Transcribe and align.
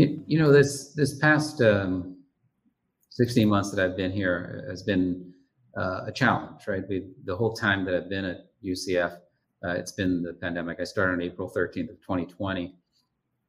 You, 0.00 0.24
you 0.26 0.38
know, 0.38 0.50
this 0.50 0.94
this 0.94 1.18
past 1.18 1.60
um, 1.60 2.16
16 3.10 3.46
months 3.46 3.70
that 3.70 3.84
I've 3.84 3.98
been 3.98 4.10
here 4.10 4.64
has 4.70 4.82
been 4.82 5.30
uh, 5.76 6.06
a 6.06 6.12
challenge, 6.12 6.66
right? 6.66 6.82
We, 6.88 7.10
the 7.26 7.36
whole 7.36 7.52
time 7.52 7.84
that 7.84 7.94
I've 7.94 8.08
been 8.08 8.24
at 8.24 8.46
UCF, 8.64 9.12
uh, 9.62 9.74
it's 9.80 9.92
been 9.92 10.22
the 10.22 10.32
pandemic. 10.32 10.78
I 10.80 10.84
started 10.84 11.12
on 11.12 11.20
April 11.20 11.52
13th 11.54 11.90
of 11.90 12.00
2020. 12.00 12.74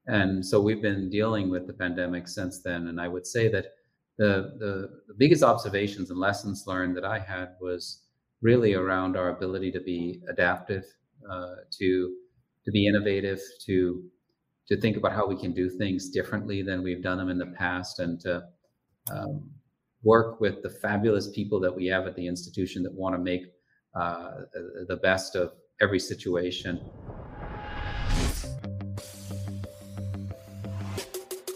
And 0.07 0.45
so 0.45 0.59
we've 0.59 0.81
been 0.81 1.09
dealing 1.09 1.49
with 1.49 1.67
the 1.67 1.73
pandemic 1.73 2.27
since 2.27 2.61
then. 2.61 2.87
And 2.87 2.99
I 2.99 3.07
would 3.07 3.25
say 3.25 3.47
that 3.47 3.67
the, 4.17 4.57
the, 4.59 4.89
the 5.07 5.13
biggest 5.17 5.43
observations 5.43 6.09
and 6.09 6.19
lessons 6.19 6.65
learned 6.67 6.97
that 6.97 7.05
I 7.05 7.19
had 7.19 7.55
was 7.61 8.03
really 8.41 8.73
around 8.73 9.15
our 9.15 9.29
ability 9.29 9.71
to 9.71 9.79
be 9.79 10.21
adaptive, 10.27 10.83
uh, 11.31 11.55
to 11.79 12.13
to 12.65 12.71
be 12.71 12.87
innovative, 12.87 13.39
to 13.65 14.03
to 14.71 14.79
think 14.79 14.95
about 14.95 15.11
how 15.11 15.27
we 15.27 15.35
can 15.35 15.51
do 15.51 15.69
things 15.69 16.07
differently 16.07 16.61
than 16.61 16.81
we've 16.81 17.03
done 17.03 17.17
them 17.17 17.27
in 17.27 17.37
the 17.37 17.53
past, 17.57 17.99
and 17.99 18.21
to 18.21 18.41
um, 19.11 19.43
work 20.01 20.39
with 20.39 20.63
the 20.63 20.69
fabulous 20.69 21.29
people 21.31 21.59
that 21.59 21.75
we 21.75 21.87
have 21.87 22.07
at 22.07 22.15
the 22.15 22.25
institution 22.25 22.81
that 22.81 22.93
want 22.93 23.13
to 23.13 23.19
make 23.19 23.41
uh, 23.99 24.31
the 24.87 24.95
best 25.03 25.35
of 25.35 25.51
every 25.81 25.99
situation. 25.99 26.79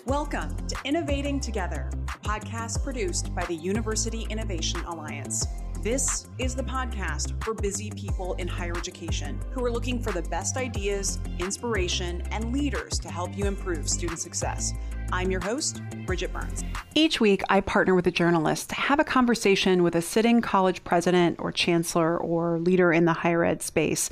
Welcome 0.06 0.58
to 0.68 0.76
Innovating 0.84 1.40
Together, 1.40 1.90
a 2.10 2.18
podcast 2.28 2.84
produced 2.84 3.34
by 3.34 3.46
the 3.46 3.56
University 3.56 4.28
Innovation 4.30 4.82
Alliance. 4.88 5.48
This 5.86 6.26
is 6.40 6.56
the 6.56 6.64
podcast 6.64 7.44
for 7.44 7.54
busy 7.54 7.92
people 7.92 8.34
in 8.40 8.48
higher 8.48 8.76
education 8.76 9.40
who 9.52 9.64
are 9.64 9.70
looking 9.70 10.02
for 10.02 10.12
the 10.12 10.24
best 10.30 10.58
ideas, 10.58 11.20
inspiration, 11.38 12.24
and 12.32 12.52
leaders 12.52 12.98
to 12.98 13.12
help 13.12 13.38
you 13.38 13.46
improve 13.46 13.88
student 13.88 14.18
success. 14.18 14.74
I'm 15.12 15.32
your 15.32 15.42
host, 15.42 15.82
Bridget 16.06 16.34
Burns. 16.34 16.64
Each 16.94 17.20
week, 17.20 17.44
I 17.50 17.62
partner 17.62 17.96
with 17.96 18.08
a 18.08 18.12
journalist 18.12 18.70
to 18.70 18.76
have 18.76 19.00
a 19.00 19.04
conversation 19.04 19.84
with 19.84 19.96
a 19.96 20.02
sitting 20.02 20.42
college 20.42 20.84
president 20.84 21.40
or 21.40 21.52
chancellor 21.52 22.18
or 22.18 22.60
leader 22.60 22.92
in 22.92 23.06
the 23.06 23.14
higher 23.14 23.44
ed 23.44 23.62
space. 23.62 24.10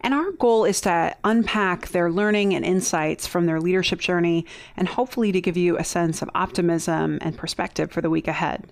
And 0.00 0.12
our 0.12 0.32
goal 0.32 0.64
is 0.64 0.80
to 0.82 1.16
unpack 1.24 1.88
their 1.88 2.10
learning 2.10 2.54
and 2.54 2.64
insights 2.64 3.26
from 3.26 3.46
their 3.46 3.60
leadership 3.60 4.00
journey 4.00 4.46
and 4.76 4.88
hopefully 4.88 5.32
to 5.32 5.40
give 5.40 5.56
you 5.56 5.78
a 5.78 5.84
sense 5.84 6.22
of 6.22 6.30
optimism 6.34 7.18
and 7.20 7.36
perspective 7.36 7.90
for 7.90 8.00
the 8.00 8.10
week 8.10 8.28
ahead. 8.28 8.66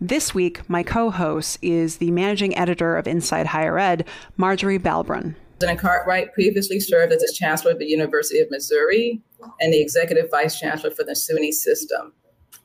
This 0.00 0.34
week, 0.34 0.68
my 0.68 0.82
co 0.82 1.10
host 1.10 1.58
is 1.62 1.96
the 1.96 2.10
managing 2.10 2.56
editor 2.56 2.96
of 2.96 3.06
Inside 3.06 3.46
Higher 3.46 3.78
Ed, 3.78 4.06
Marjorie 4.36 4.78
Valbrun. 4.78 5.34
President 5.58 5.80
Cartwright 5.80 6.32
previously 6.34 6.78
served 6.78 7.12
as 7.12 7.20
the 7.20 7.34
chancellor 7.36 7.72
of 7.72 7.80
the 7.80 7.86
University 7.86 8.38
of 8.38 8.48
Missouri 8.48 9.20
and 9.60 9.72
the 9.72 9.80
executive 9.80 10.30
vice 10.30 10.56
chancellor 10.56 10.92
for 10.92 11.02
the 11.02 11.14
SUNY 11.14 11.50
system. 11.50 12.12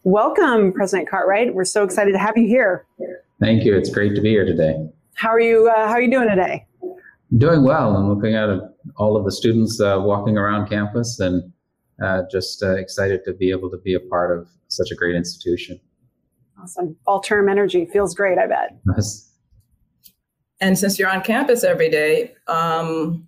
Welcome, 0.03 0.71
President 0.71 1.09
Cartwright. 1.09 1.55
We're 1.55 1.65
so 1.65 1.83
excited 1.83 2.11
to 2.11 2.19
have 2.19 2.37
you 2.37 2.45
here. 2.45 2.85
Thank 3.39 3.63
you. 3.63 3.75
It's 3.75 3.89
great 3.89 4.13
to 4.13 4.21
be 4.21 4.29
here 4.29 4.45
today. 4.45 4.87
How 5.15 5.29
are 5.29 5.39
you? 5.39 5.71
Uh, 5.75 5.87
how 5.87 5.93
are 5.93 6.01
you 6.03 6.11
doing 6.11 6.29
today? 6.29 6.67
Doing 7.35 7.63
well. 7.63 7.97
I'm 7.97 8.13
looking 8.13 8.35
at 8.35 8.47
all 8.97 9.17
of 9.17 9.25
the 9.25 9.31
students 9.31 9.81
uh, 9.81 9.97
walking 9.99 10.37
around 10.37 10.69
campus 10.69 11.19
and 11.19 11.51
uh, 12.03 12.21
just 12.31 12.61
uh, 12.61 12.75
excited 12.75 13.25
to 13.25 13.33
be 13.33 13.49
able 13.49 13.71
to 13.71 13.77
be 13.77 13.95
a 13.95 13.99
part 14.01 14.37
of 14.37 14.47
such 14.67 14.91
a 14.91 14.95
great 14.95 15.15
institution. 15.15 15.79
Awesome. 16.61 16.95
Fall 17.05 17.21
term 17.21 17.49
energy 17.49 17.87
feels 17.91 18.13
great. 18.13 18.37
I 18.37 18.45
bet. 18.45 18.77
Yes. 18.95 19.32
And 20.63 20.79
since 20.79 20.97
you're 20.97 21.09
on 21.09 21.21
campus 21.21 21.65
every 21.65 21.89
day, 21.89 22.33
um, 22.47 23.27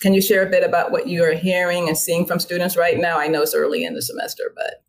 can 0.00 0.12
you 0.12 0.20
share 0.20 0.44
a 0.44 0.50
bit 0.50 0.64
about 0.64 0.90
what 0.90 1.06
you 1.06 1.22
are 1.22 1.32
hearing 1.32 1.86
and 1.86 1.96
seeing 1.96 2.26
from 2.26 2.40
students 2.40 2.76
right 2.76 2.98
now? 2.98 3.16
I 3.16 3.28
know 3.28 3.42
it's 3.42 3.54
early 3.54 3.84
in 3.84 3.94
the 3.94 4.02
semester, 4.02 4.52
but 4.56 4.82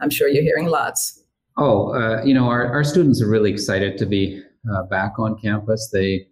I'm 0.00 0.10
sure 0.10 0.26
you're 0.26 0.42
hearing 0.42 0.66
lots. 0.66 1.22
Oh, 1.56 1.94
uh, 1.94 2.24
you 2.24 2.34
know, 2.34 2.48
our, 2.48 2.66
our 2.72 2.82
students 2.82 3.22
are 3.22 3.28
really 3.28 3.52
excited 3.52 3.96
to 3.98 4.04
be 4.04 4.42
uh, 4.74 4.82
back 4.90 5.12
on 5.20 5.38
campus. 5.40 5.90
They, 5.92 6.26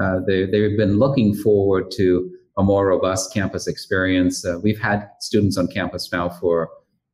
uh, 0.00 0.20
they, 0.28 0.46
they've 0.46 0.78
been 0.78 0.96
looking 0.96 1.34
forward 1.34 1.90
to 1.96 2.30
a 2.56 2.62
more 2.62 2.86
robust 2.86 3.34
campus 3.34 3.66
experience. 3.66 4.46
Uh, 4.46 4.60
we've 4.62 4.80
had 4.80 5.08
students 5.18 5.56
on 5.58 5.66
campus 5.66 6.12
now 6.12 6.28
for 6.28 6.70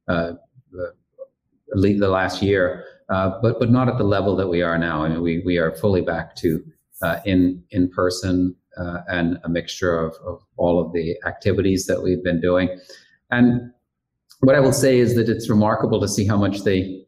uh, 0.07 0.33
the, 0.71 1.95
the 1.95 2.09
last 2.11 2.43
year, 2.43 2.85
uh, 3.09 3.41
but, 3.41 3.59
but 3.59 3.71
not 3.71 3.89
at 3.89 3.97
the 3.97 4.05
level 4.05 4.37
that 4.37 4.49
we 4.49 4.61
are 4.61 4.77
now. 4.77 5.03
I 5.03 5.09
mean, 5.09 5.23
we, 5.23 5.43
we 5.47 5.57
are 5.57 5.75
fully 5.77 6.03
back 6.03 6.37
to 6.37 6.63
uh, 7.03 7.21
in 7.25 7.63
in 7.71 7.89
person 7.91 8.55
uh, 8.79 8.99
and 9.09 9.39
a 9.45 9.49
mixture 9.49 9.99
of, 9.99 10.15
of 10.27 10.41
all 10.57 10.81
of 10.81 10.93
the 10.93 11.17
activities 11.27 11.87
that 11.87 12.03
we've 12.03 12.23
been 12.23 12.41
doing. 12.41 12.69
And 13.31 13.73
what 14.41 14.55
I 14.55 14.61
will 14.61 14.73
say 14.73 14.99
is 14.99 15.15
that 15.17 15.29
it's 15.29 15.51
remarkable 15.51 16.01
to 16.01 16.09
see 16.09 16.27
how 16.27 16.37
much 16.37 16.63
they 16.63 17.05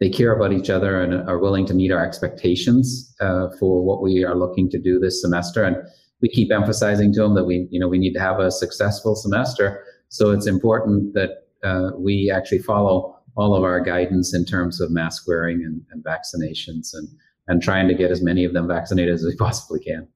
they 0.00 0.10
care 0.10 0.34
about 0.34 0.52
each 0.52 0.68
other 0.68 1.00
and 1.00 1.14
are 1.28 1.38
willing 1.38 1.64
to 1.66 1.74
meet 1.74 1.92
our 1.92 2.04
expectations 2.04 3.14
uh, 3.20 3.46
for 3.60 3.84
what 3.84 4.02
we 4.02 4.24
are 4.24 4.34
looking 4.34 4.68
to 4.70 4.78
do 4.78 4.98
this 4.98 5.20
semester. 5.20 5.62
And 5.62 5.76
we 6.20 6.28
keep 6.28 6.50
emphasizing 6.50 7.12
to 7.14 7.20
them 7.22 7.34
that 7.36 7.44
we 7.44 7.68
you 7.70 7.78
know 7.78 7.88
we 7.88 7.98
need 7.98 8.14
to 8.14 8.20
have 8.20 8.40
a 8.40 8.50
successful 8.50 9.14
semester. 9.14 9.84
So 10.08 10.30
it's 10.30 10.46
important 10.46 11.14
that 11.14 11.30
uh, 11.62 11.90
we 11.96 12.30
actually 12.34 12.58
follow 12.58 13.18
all 13.36 13.54
of 13.54 13.64
our 13.64 13.80
guidance 13.80 14.34
in 14.34 14.44
terms 14.44 14.80
of 14.80 14.90
mask 14.90 15.26
wearing 15.26 15.62
and, 15.64 15.82
and 15.90 16.04
vaccinations 16.04 16.90
and 16.92 17.08
and 17.48 17.62
trying 17.62 17.88
to 17.88 17.94
get 17.94 18.10
as 18.10 18.22
many 18.22 18.44
of 18.44 18.52
them 18.52 18.68
vaccinated 18.68 19.14
as 19.14 19.24
we 19.24 19.36
possibly 19.36 19.80
can. 19.80 20.08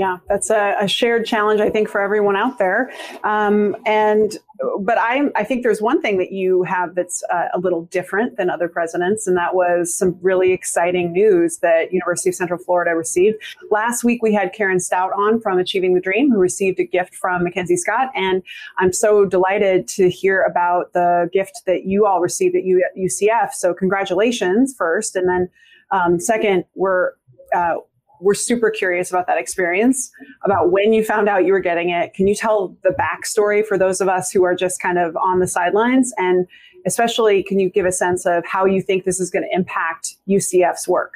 Yeah, 0.00 0.16
that's 0.30 0.48
a, 0.48 0.76
a 0.80 0.88
shared 0.88 1.26
challenge, 1.26 1.60
I 1.60 1.68
think, 1.68 1.86
for 1.86 2.00
everyone 2.00 2.34
out 2.34 2.56
there. 2.56 2.90
Um, 3.22 3.76
and 3.84 4.38
but 4.80 4.96
I, 4.96 5.30
I 5.36 5.44
think 5.44 5.62
there's 5.62 5.82
one 5.82 6.00
thing 6.00 6.16
that 6.16 6.32
you 6.32 6.62
have 6.62 6.94
that's 6.94 7.22
uh, 7.30 7.48
a 7.52 7.58
little 7.58 7.84
different 7.84 8.38
than 8.38 8.48
other 8.48 8.66
presidents, 8.66 9.26
and 9.26 9.36
that 9.36 9.54
was 9.54 9.94
some 9.94 10.18
really 10.22 10.52
exciting 10.52 11.12
news 11.12 11.58
that 11.58 11.92
University 11.92 12.30
of 12.30 12.34
Central 12.34 12.58
Florida 12.58 12.96
received. 12.96 13.36
Last 13.70 14.02
week, 14.02 14.22
we 14.22 14.32
had 14.32 14.54
Karen 14.54 14.80
Stout 14.80 15.12
on 15.12 15.38
from 15.38 15.58
Achieving 15.58 15.92
the 15.92 16.00
Dream, 16.00 16.30
who 16.30 16.38
received 16.38 16.80
a 16.80 16.84
gift 16.84 17.14
from 17.14 17.44
MacKenzie 17.44 17.76
Scott, 17.76 18.08
and 18.14 18.42
I'm 18.78 18.94
so 18.94 19.26
delighted 19.26 19.86
to 19.88 20.08
hear 20.08 20.44
about 20.44 20.94
the 20.94 21.28
gift 21.30 21.62
that 21.66 21.84
you 21.84 22.06
all 22.06 22.20
received 22.20 22.56
at 22.56 22.64
UCF. 22.64 23.52
So 23.52 23.74
congratulations 23.74 24.74
first, 24.74 25.14
and 25.14 25.28
then 25.28 25.50
um, 25.90 26.20
second, 26.20 26.64
we're 26.74 27.12
uh, 27.54 27.76
we're 28.20 28.34
super 28.34 28.70
curious 28.70 29.10
about 29.10 29.26
that 29.26 29.38
experience, 29.38 30.10
about 30.44 30.70
when 30.70 30.92
you 30.92 31.04
found 31.04 31.28
out 31.28 31.44
you 31.44 31.52
were 31.52 31.60
getting 31.60 31.90
it. 31.90 32.12
Can 32.14 32.28
you 32.28 32.34
tell 32.34 32.76
the 32.82 32.90
backstory 32.90 33.64
for 33.64 33.78
those 33.78 34.00
of 34.00 34.08
us 34.08 34.30
who 34.30 34.44
are 34.44 34.54
just 34.54 34.80
kind 34.80 34.98
of 34.98 35.16
on 35.16 35.40
the 35.40 35.46
sidelines? 35.46 36.12
And 36.18 36.46
especially, 36.86 37.42
can 37.42 37.58
you 37.58 37.70
give 37.70 37.86
a 37.86 37.92
sense 37.92 38.26
of 38.26 38.44
how 38.46 38.64
you 38.64 38.82
think 38.82 39.04
this 39.04 39.20
is 39.20 39.30
going 39.30 39.44
to 39.44 39.56
impact 39.56 40.16
UCF's 40.28 40.86
work? 40.86 41.14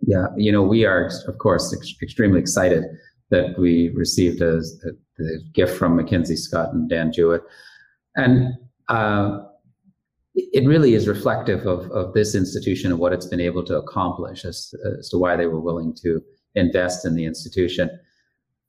Yeah, 0.00 0.26
you 0.36 0.52
know, 0.52 0.62
we 0.62 0.84
are, 0.84 1.10
of 1.26 1.38
course, 1.38 1.74
ex- 1.76 1.94
extremely 2.02 2.40
excited 2.40 2.84
that 3.30 3.58
we 3.58 3.90
received 3.90 4.40
a, 4.40 4.58
a, 4.58 4.90
gift 5.52 5.76
from 5.76 5.98
MacKenzie 5.98 6.38
Scott 6.38 6.72
and 6.72 6.88
Dan 6.88 7.12
Jewett. 7.12 7.42
And 8.14 8.54
uh, 8.88 9.40
it 10.52 10.66
really 10.66 10.94
is 10.94 11.08
reflective 11.08 11.66
of, 11.66 11.90
of 11.90 12.14
this 12.14 12.34
institution 12.34 12.92
and 12.92 13.00
what 13.00 13.12
it's 13.12 13.26
been 13.26 13.40
able 13.40 13.64
to 13.64 13.76
accomplish 13.76 14.44
as, 14.44 14.72
as 14.98 15.08
to 15.08 15.18
why 15.18 15.36
they 15.36 15.46
were 15.46 15.60
willing 15.60 15.94
to 16.02 16.22
invest 16.54 17.04
in 17.04 17.14
the 17.14 17.24
institution. 17.24 17.90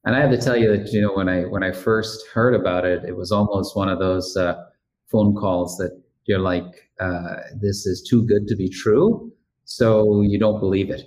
And 0.06 0.16
I 0.16 0.22
have 0.22 0.31
to 0.31 0.41
tell 0.41 0.58
you 0.58 0.75
that 0.75 0.91
you 0.91 1.02
know 1.02 1.13
when 1.13 1.29
I 1.29 1.41
when 1.41 1.63
I 1.63 1.72
first 1.72 2.25
heard 2.29 2.56
about 2.56 2.85
it, 2.85 3.03
it 3.03 3.16
was 3.18 3.31
almost 3.31 3.75
one 3.75 3.90
of 3.90 4.00
those 4.00 4.35
uh, 4.38 4.56
phone 5.12 5.35
calls 5.35 5.78
that 5.78 6.02
you're 6.25 6.40
like, 6.40 6.90
uh, 7.00 7.35
"This 7.62 7.85
is 7.85 8.02
too 8.02 8.25
good 8.25 8.47
to 8.47 8.56
be 8.56 8.69
true," 8.69 9.31
so 9.66 10.22
you 10.22 10.40
don't 10.40 10.59
believe 10.59 10.90
it. 10.90 11.03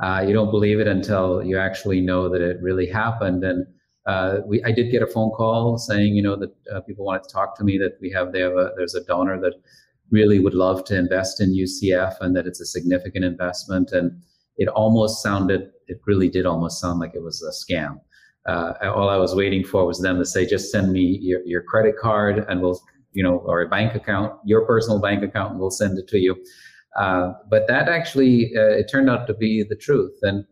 Uh, 0.00 0.24
you 0.26 0.34
don't 0.34 0.50
believe 0.50 0.80
it 0.80 0.88
until 0.88 1.42
you 1.44 1.56
actually 1.56 2.00
know 2.00 2.28
that 2.28 2.42
it 2.42 2.60
really 2.60 2.86
happened. 2.86 3.44
And 3.44 3.64
uh, 4.06 4.38
we, 4.44 4.62
I 4.64 4.72
did 4.72 4.90
get 4.90 5.02
a 5.02 5.06
phone 5.06 5.30
call 5.30 5.78
saying, 5.78 6.16
you 6.16 6.22
know, 6.22 6.34
that 6.34 6.52
uh, 6.74 6.80
people 6.80 7.04
wanted 7.04 7.22
to 7.22 7.32
talk 7.32 7.56
to 7.58 7.64
me. 7.64 7.78
That 7.78 7.98
we 8.00 8.10
have, 8.10 8.32
they 8.32 8.40
have 8.40 8.56
a, 8.56 8.72
there's 8.76 8.96
a 8.96 9.04
donor 9.04 9.40
that 9.40 9.54
really 10.12 10.38
would 10.38 10.54
love 10.54 10.84
to 10.84 10.96
invest 10.96 11.40
in 11.40 11.54
UCF 11.54 12.16
and 12.20 12.36
that 12.36 12.46
it's 12.46 12.60
a 12.60 12.66
significant 12.66 13.24
investment. 13.24 13.90
And 13.92 14.22
it 14.56 14.68
almost 14.68 15.22
sounded, 15.22 15.70
it 15.88 16.00
really 16.06 16.28
did 16.28 16.46
almost 16.46 16.80
sound 16.80 17.00
like 17.00 17.14
it 17.14 17.22
was 17.22 17.42
a 17.42 17.72
scam. 17.72 17.98
Uh, 18.46 18.74
all 18.94 19.08
I 19.08 19.16
was 19.16 19.34
waiting 19.34 19.64
for 19.64 19.86
was 19.86 20.00
them 20.00 20.18
to 20.18 20.24
say, 20.24 20.46
just 20.46 20.70
send 20.70 20.92
me 20.92 21.18
your, 21.20 21.40
your 21.44 21.62
credit 21.62 21.96
card 22.00 22.44
and 22.48 22.60
we'll, 22.60 22.80
you 23.12 23.22
know, 23.22 23.38
or 23.38 23.62
a 23.62 23.68
bank 23.68 23.94
account, 23.94 24.34
your 24.44 24.66
personal 24.66 25.00
bank 25.00 25.22
account, 25.22 25.52
and 25.52 25.60
we'll 25.60 25.70
send 25.70 25.98
it 25.98 26.08
to 26.08 26.18
you. 26.18 26.36
Uh, 26.96 27.32
but 27.48 27.66
that 27.68 27.88
actually, 27.88 28.52
uh, 28.56 28.68
it 28.68 28.88
turned 28.90 29.08
out 29.08 29.26
to 29.26 29.34
be 29.34 29.64
the 29.66 29.76
truth. 29.76 30.18
And 30.22 30.44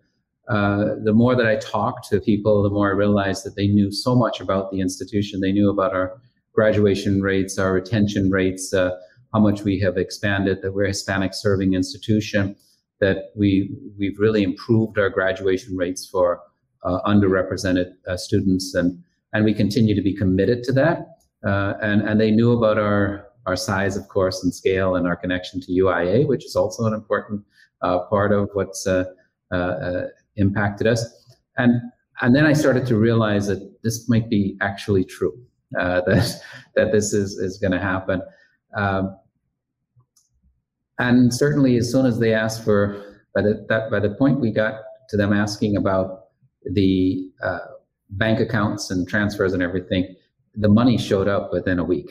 uh, 0.48 0.96
the 1.04 1.12
more 1.12 1.36
that 1.36 1.46
I 1.46 1.56
talked 1.56 2.08
to 2.10 2.20
people, 2.20 2.62
the 2.62 2.70
more 2.70 2.88
I 2.88 2.94
realized 2.94 3.44
that 3.44 3.56
they 3.56 3.66
knew 3.66 3.92
so 3.92 4.14
much 4.14 4.40
about 4.40 4.70
the 4.70 4.80
institution. 4.80 5.40
They 5.40 5.52
knew 5.52 5.70
about 5.70 5.92
our 5.92 6.20
graduation 6.52 7.22
rates, 7.22 7.58
our 7.58 7.72
retention 7.72 8.30
rates, 8.30 8.72
uh, 8.72 8.96
how 9.32 9.40
much 9.40 9.62
we 9.62 9.78
have 9.80 9.96
expanded, 9.96 10.62
that 10.62 10.72
we're 10.72 10.84
a 10.84 10.88
Hispanic 10.88 11.34
serving 11.34 11.74
institution, 11.74 12.56
that 13.00 13.30
we, 13.36 13.70
we've 13.98 14.18
really 14.18 14.42
improved 14.42 14.98
our 14.98 15.08
graduation 15.08 15.76
rates 15.76 16.06
for 16.06 16.40
uh, 16.82 17.00
underrepresented 17.06 17.92
uh, 18.06 18.16
students. 18.16 18.74
And, 18.74 19.02
and 19.32 19.44
we 19.44 19.54
continue 19.54 19.94
to 19.94 20.02
be 20.02 20.14
committed 20.14 20.62
to 20.64 20.72
that. 20.72 21.06
Uh, 21.46 21.74
and, 21.80 22.02
and 22.02 22.20
they 22.20 22.30
knew 22.30 22.52
about 22.52 22.78
our, 22.78 23.28
our 23.46 23.56
size, 23.56 23.96
of 23.96 24.08
course, 24.08 24.42
and 24.44 24.54
scale, 24.54 24.96
and 24.96 25.06
our 25.06 25.16
connection 25.16 25.60
to 25.62 25.72
UIA, 25.72 26.26
which 26.26 26.44
is 26.44 26.56
also 26.56 26.84
an 26.84 26.92
important 26.92 27.42
uh, 27.82 28.00
part 28.10 28.32
of 28.32 28.50
what's 28.52 28.86
uh, 28.86 29.04
uh, 29.52 29.56
uh, 29.56 30.06
impacted 30.36 30.86
us. 30.86 31.04
And 31.56 31.80
and 32.22 32.36
then 32.36 32.44
I 32.44 32.52
started 32.52 32.86
to 32.86 32.96
realize 32.96 33.46
that 33.46 33.82
this 33.82 34.08
might 34.08 34.28
be 34.28 34.58
actually 34.60 35.04
true. 35.04 35.32
that 35.72 36.42
that 36.76 36.92
this 36.92 37.12
is 37.12 37.38
is 37.38 37.58
going 37.58 37.72
to 37.72 37.78
happen. 37.78 38.20
Um, 38.76 39.16
and 40.98 41.32
certainly, 41.32 41.76
as 41.76 41.90
soon 41.90 42.06
as 42.06 42.18
they 42.18 42.34
asked 42.34 42.64
for, 42.64 43.02
by 43.34 43.42
the 43.42 43.64
that 43.68 43.90
by 43.90 44.00
the 44.00 44.10
point 44.10 44.40
we 44.40 44.52
got 44.52 44.74
to 45.08 45.16
them 45.16 45.32
asking 45.32 45.76
about 45.76 46.24
the 46.64 47.30
uh, 47.42 47.58
bank 48.10 48.40
accounts 48.40 48.90
and 48.90 49.08
transfers 49.08 49.52
and 49.52 49.62
everything, 49.62 50.14
the 50.54 50.68
money 50.68 50.98
showed 50.98 51.28
up 51.28 51.52
within 51.52 51.78
a 51.78 51.84
week. 51.84 52.10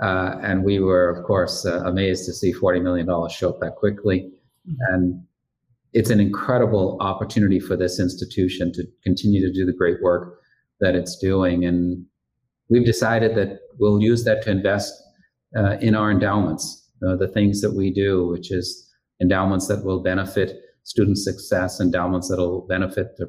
Uh, 0.00 0.36
and 0.42 0.64
we 0.64 0.78
were, 0.78 1.08
of 1.08 1.24
course, 1.24 1.64
uh, 1.64 1.80
amazed 1.84 2.26
to 2.26 2.32
see 2.32 2.52
$40 2.52 2.82
million 2.82 3.06
show 3.30 3.50
up 3.50 3.60
that 3.60 3.76
quickly. 3.76 4.30
And 4.90 5.22
it's 5.92 6.10
an 6.10 6.20
incredible 6.20 6.98
opportunity 7.00 7.58
for 7.58 7.76
this 7.76 7.98
institution 7.98 8.72
to 8.74 8.84
continue 9.02 9.40
to 9.40 9.52
do 9.52 9.64
the 9.64 9.72
great 9.72 10.02
work 10.02 10.40
that 10.80 10.94
it's 10.94 11.16
doing. 11.16 11.64
And 11.64 12.04
we've 12.68 12.84
decided 12.84 13.34
that 13.36 13.60
we'll 13.78 14.02
use 14.02 14.24
that 14.24 14.42
to 14.42 14.50
invest 14.50 14.92
uh, 15.56 15.76
in 15.80 15.94
our 15.94 16.10
endowments, 16.10 16.90
uh, 17.06 17.16
the 17.16 17.28
things 17.28 17.60
that 17.60 17.72
we 17.72 17.92
do, 17.92 18.28
which 18.28 18.52
is 18.52 18.88
endowments 19.20 19.66
that 19.68 19.84
will 19.84 20.02
benefit 20.02 20.58
student 20.84 21.18
success, 21.18 21.80
endowments 21.80 22.28
that 22.28 22.38
will 22.38 22.66
benefit 22.68 23.16
the 23.16 23.26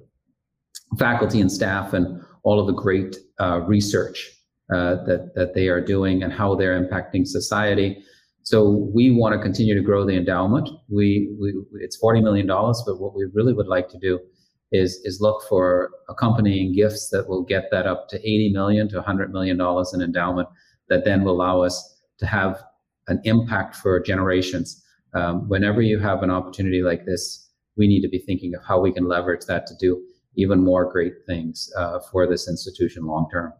faculty 1.00 1.41
and 1.41 1.51
staff, 1.51 1.94
and 1.94 2.21
all 2.44 2.59
of 2.59 2.68
the 2.68 2.74
great 2.74 3.18
uh, 3.39 3.59
research 3.62 4.29
uh, 4.74 4.95
that 5.06 5.31
that 5.35 5.53
they 5.53 5.68
are 5.68 5.81
doing 5.81 6.24
and 6.24 6.33
how 6.33 6.56
they're 6.56 6.79
impacting 6.79 7.25
society. 7.25 7.97
So 8.44 8.89
we 8.94 9.12
want 9.12 9.33
to 9.35 9.41
continue 9.41 9.75
to 9.75 9.81
grow 9.81 10.06
the 10.06 10.15
endowment. 10.15 10.69
We, 10.89 11.35
we 11.39 11.53
it's 11.81 11.97
forty 11.97 12.21
million 12.21 12.47
dollars, 12.47 12.81
but 12.85 13.00
what 13.00 13.15
we 13.15 13.25
really 13.33 13.53
would 13.53 13.68
like 13.68 13.89
to 13.89 14.00
do 14.00 14.19
is 14.71 15.00
is 15.03 15.19
look 15.21 15.41
for 15.50 15.89
accompanying 16.09 16.74
gifts 16.74 17.09
that 17.09 17.27
will 17.27 17.44
get 17.44 17.65
that 17.71 17.88
up 17.88 18.07
to 18.09 18.18
eighty 18.19 18.51
million 18.53 18.88
to 18.89 19.01
hundred 19.01 19.31
million 19.31 19.57
dollars 19.57 19.94
in 19.94 20.01
endowment 20.01 20.47
that 20.89 21.03
then 21.03 21.24
will 21.24 21.33
allow 21.33 21.62
us 21.62 21.97
to 22.19 22.25
have 22.25 22.62
an 23.08 23.22
impact 23.24 23.75
for 23.75 24.00
generations. 24.00 24.84
Um, 25.14 25.48
whenever 25.48 25.81
you 25.81 26.00
have 26.00 26.24
an 26.24 26.31
opportunity 26.31 26.81
like 26.81 27.06
this, 27.06 27.50
we 27.78 27.88
need 27.88 28.02
to 28.02 28.10
be 28.10 28.19
thinking 28.19 28.54
of 28.56 28.64
how 28.66 28.80
we 28.80 28.92
can 28.92 29.08
leverage 29.08 29.46
that 29.48 29.68
to 29.68 29.75
do 29.80 30.02
even 30.36 30.64
more 30.64 30.92
great 30.92 31.14
things 31.25 31.72
uh, 31.78 32.00
for 32.12 32.28
this 32.28 32.48
institution 32.48 33.06
long 33.06 33.28
term. 33.31 33.54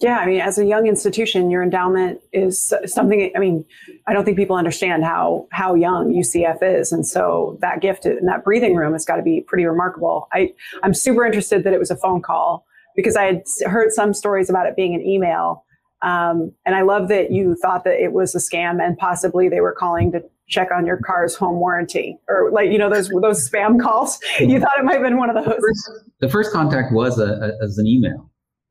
Yeah, 0.00 0.18
I 0.18 0.26
mean, 0.26 0.40
as 0.40 0.58
a 0.58 0.64
young 0.64 0.86
institution, 0.86 1.50
your 1.50 1.60
endowment 1.60 2.20
is 2.32 2.72
something. 2.86 3.32
I 3.34 3.40
mean, 3.40 3.64
I 4.06 4.12
don't 4.12 4.24
think 4.24 4.36
people 4.36 4.54
understand 4.54 5.04
how 5.04 5.48
how 5.50 5.74
young 5.74 6.12
UCF 6.12 6.58
is, 6.62 6.92
and 6.92 7.04
so 7.04 7.58
that 7.62 7.80
gift 7.80 8.06
and 8.06 8.28
that 8.28 8.44
breathing 8.44 8.76
room 8.76 8.92
has 8.92 9.04
got 9.04 9.16
to 9.16 9.22
be 9.22 9.40
pretty 9.40 9.64
remarkable. 9.64 10.28
I 10.32 10.52
I'm 10.84 10.94
super 10.94 11.26
interested 11.26 11.64
that 11.64 11.72
it 11.72 11.80
was 11.80 11.90
a 11.90 11.96
phone 11.96 12.22
call 12.22 12.64
because 12.94 13.16
I 13.16 13.24
had 13.24 13.42
heard 13.66 13.90
some 13.92 14.14
stories 14.14 14.48
about 14.48 14.66
it 14.66 14.76
being 14.76 14.94
an 14.94 15.00
email, 15.00 15.64
um, 16.02 16.52
and 16.64 16.74
I 16.74 16.82
love 16.82 17.08
that 17.08 17.32
you 17.32 17.56
thought 17.56 17.84
that 17.84 18.02
it 18.02 18.12
was 18.12 18.34
a 18.34 18.38
scam 18.38 18.82
and 18.84 18.96
possibly 18.96 19.48
they 19.48 19.60
were 19.60 19.72
calling 19.72 20.12
to 20.12 20.22
check 20.48 20.68
on 20.74 20.86
your 20.86 20.96
car's 20.96 21.34
home 21.34 21.56
warranty 21.56 22.16
or 22.28 22.50
like 22.52 22.70
you 22.70 22.78
know 22.78 22.88
those 22.88 23.10
those 23.20 23.48
spam 23.48 23.80
calls. 23.80 24.18
You 24.40 24.60
thought 24.60 24.78
it 24.78 24.84
might 24.84 24.94
have 24.94 25.02
been 25.02 25.18
one 25.18 25.28
of 25.28 25.36
those. 25.36 25.44
The 25.44 25.60
first, 25.60 25.90
the 26.20 26.28
first 26.28 26.52
contact 26.52 26.92
was 26.92 27.18
a, 27.18 27.56
a, 27.60 27.64
as 27.64 27.78
an 27.78 27.86
email. 27.86 28.30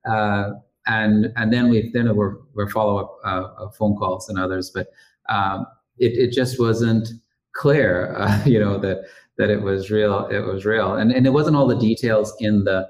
Uh, 0.10 0.52
and 0.88 1.32
and 1.36 1.54
then 1.54 1.70
we 1.70 1.92
then 1.94 2.14
were 2.16 2.42
were 2.54 2.70
follow 2.70 2.98
up 2.98 3.18
uh, 3.26 3.64
uh, 3.64 3.70
phone 3.72 3.96
calls 3.96 4.30
and 4.30 4.40
others, 4.40 4.72
but 4.74 4.88
um, 5.30 5.66
it 5.98 6.14
it 6.14 6.32
just 6.32 6.60
wasn't 6.60 7.10
clear, 7.54 8.16
uh, 8.18 8.42
you 8.46 8.60
know, 8.60 8.78
that 8.80 9.02
that 9.38 9.50
it 9.50 9.62
was 9.62 9.92
real. 9.92 10.28
It 10.28 10.40
was 10.40 10.66
real, 10.66 10.96
and 10.96 11.12
and 11.12 11.28
it 11.28 11.32
wasn't 11.32 11.58
all 11.58 11.68
the 11.68 11.78
details 11.78 12.34
in 12.40 12.64
the 12.64 12.88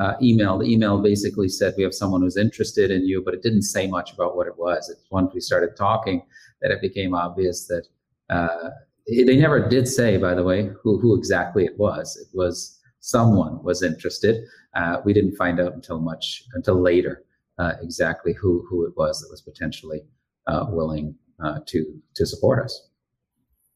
uh, 0.00 0.14
email. 0.22 0.58
The 0.58 0.64
email 0.64 1.00
basically 1.00 1.48
said 1.48 1.74
we 1.76 1.82
have 1.84 1.94
someone 1.94 2.22
who's 2.22 2.38
interested 2.38 2.90
in 2.90 3.04
you, 3.04 3.22
but 3.22 3.34
it 3.34 3.42
didn't 3.42 3.62
say 3.62 3.86
much 3.86 4.12
about 4.12 4.34
what 4.34 4.46
it 4.46 4.58
was. 4.58 4.88
It's 4.88 5.04
once 5.10 5.32
we 5.34 5.40
started 5.40 5.76
talking 5.76 6.22
that 6.62 6.70
it 6.70 6.80
became 6.80 7.14
obvious 7.14 7.66
that 7.66 7.86
uh, 8.30 8.70
they 9.06 9.36
never 9.36 9.68
did 9.68 9.86
say, 9.86 10.16
by 10.16 10.34
the 10.34 10.42
way, 10.42 10.70
who 10.82 10.98
who 10.98 11.16
exactly 11.16 11.64
it 11.66 11.78
was. 11.78 12.16
It 12.16 12.34
was 12.34 12.80
someone 13.00 13.62
was 13.62 13.82
interested. 13.82 14.44
Uh, 14.74 14.98
we 15.04 15.12
didn't 15.12 15.36
find 15.36 15.60
out 15.60 15.74
until 15.74 16.00
much 16.00 16.44
until 16.54 16.80
later 16.80 17.24
uh, 17.58 17.74
exactly 17.82 18.32
who 18.32 18.64
who 18.70 18.86
it 18.86 18.94
was 18.96 19.20
that 19.20 19.28
was 19.30 19.42
potentially 19.42 20.00
uh, 20.46 20.66
willing 20.70 21.14
uh, 21.44 21.58
to 21.66 22.00
to 22.14 22.24
support 22.24 22.64
us. 22.64 22.88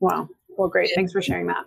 Wow. 0.00 0.29
Well, 0.56 0.69
great. 0.69 0.91
Thanks 0.94 1.12
for 1.12 1.21
sharing 1.21 1.47
that. 1.49 1.65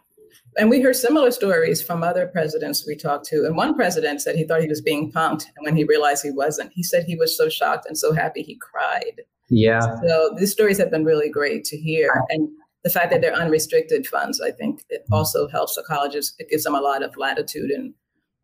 And 0.58 0.70
we 0.70 0.82
heard 0.82 0.96
similar 0.96 1.32
stories 1.32 1.82
from 1.82 2.04
other 2.04 2.28
presidents 2.28 2.86
we 2.88 2.96
talked 2.96 3.26
to. 3.28 3.46
And 3.46 3.56
one 3.56 3.76
president 3.76 4.22
said 4.22 4.36
he 4.36 4.44
thought 4.44 4.62
he 4.62 4.68
was 4.68 4.82
being 4.82 5.12
punked. 5.12 5.46
And 5.56 5.66
when 5.66 5.76
he 5.76 5.84
realized 5.84 6.24
he 6.24 6.32
wasn't, 6.32 6.72
he 6.74 6.84
said 6.84 7.04
he 7.04 7.16
was 7.16 7.36
so 7.38 7.50
shocked 7.50 7.86
and 7.88 7.98
so 7.98 8.14
happy 8.14 8.42
he 8.42 8.56
cried. 8.56 9.22
Yeah. 9.50 9.82
So 10.08 10.36
these 10.38 10.52
stories 10.52 10.78
have 10.78 10.92
been 10.92 11.06
really 11.06 11.30
great 11.30 11.64
to 11.66 11.78
hear. 11.78 12.24
And 12.30 12.50
the 12.84 12.90
fact 12.90 13.12
that 13.12 13.22
they're 13.22 13.34
unrestricted 13.34 14.08
funds, 14.08 14.42
I 14.42 14.52
think 14.52 14.84
it 14.90 15.04
also 15.12 15.48
helps 15.48 15.76
the 15.76 15.84
colleges. 15.84 16.34
It 16.40 16.50
gives 16.50 16.64
them 16.64 16.76
a 16.76 16.82
lot 16.82 17.04
of 17.04 17.16
latitude 17.18 17.72
in 17.72 17.94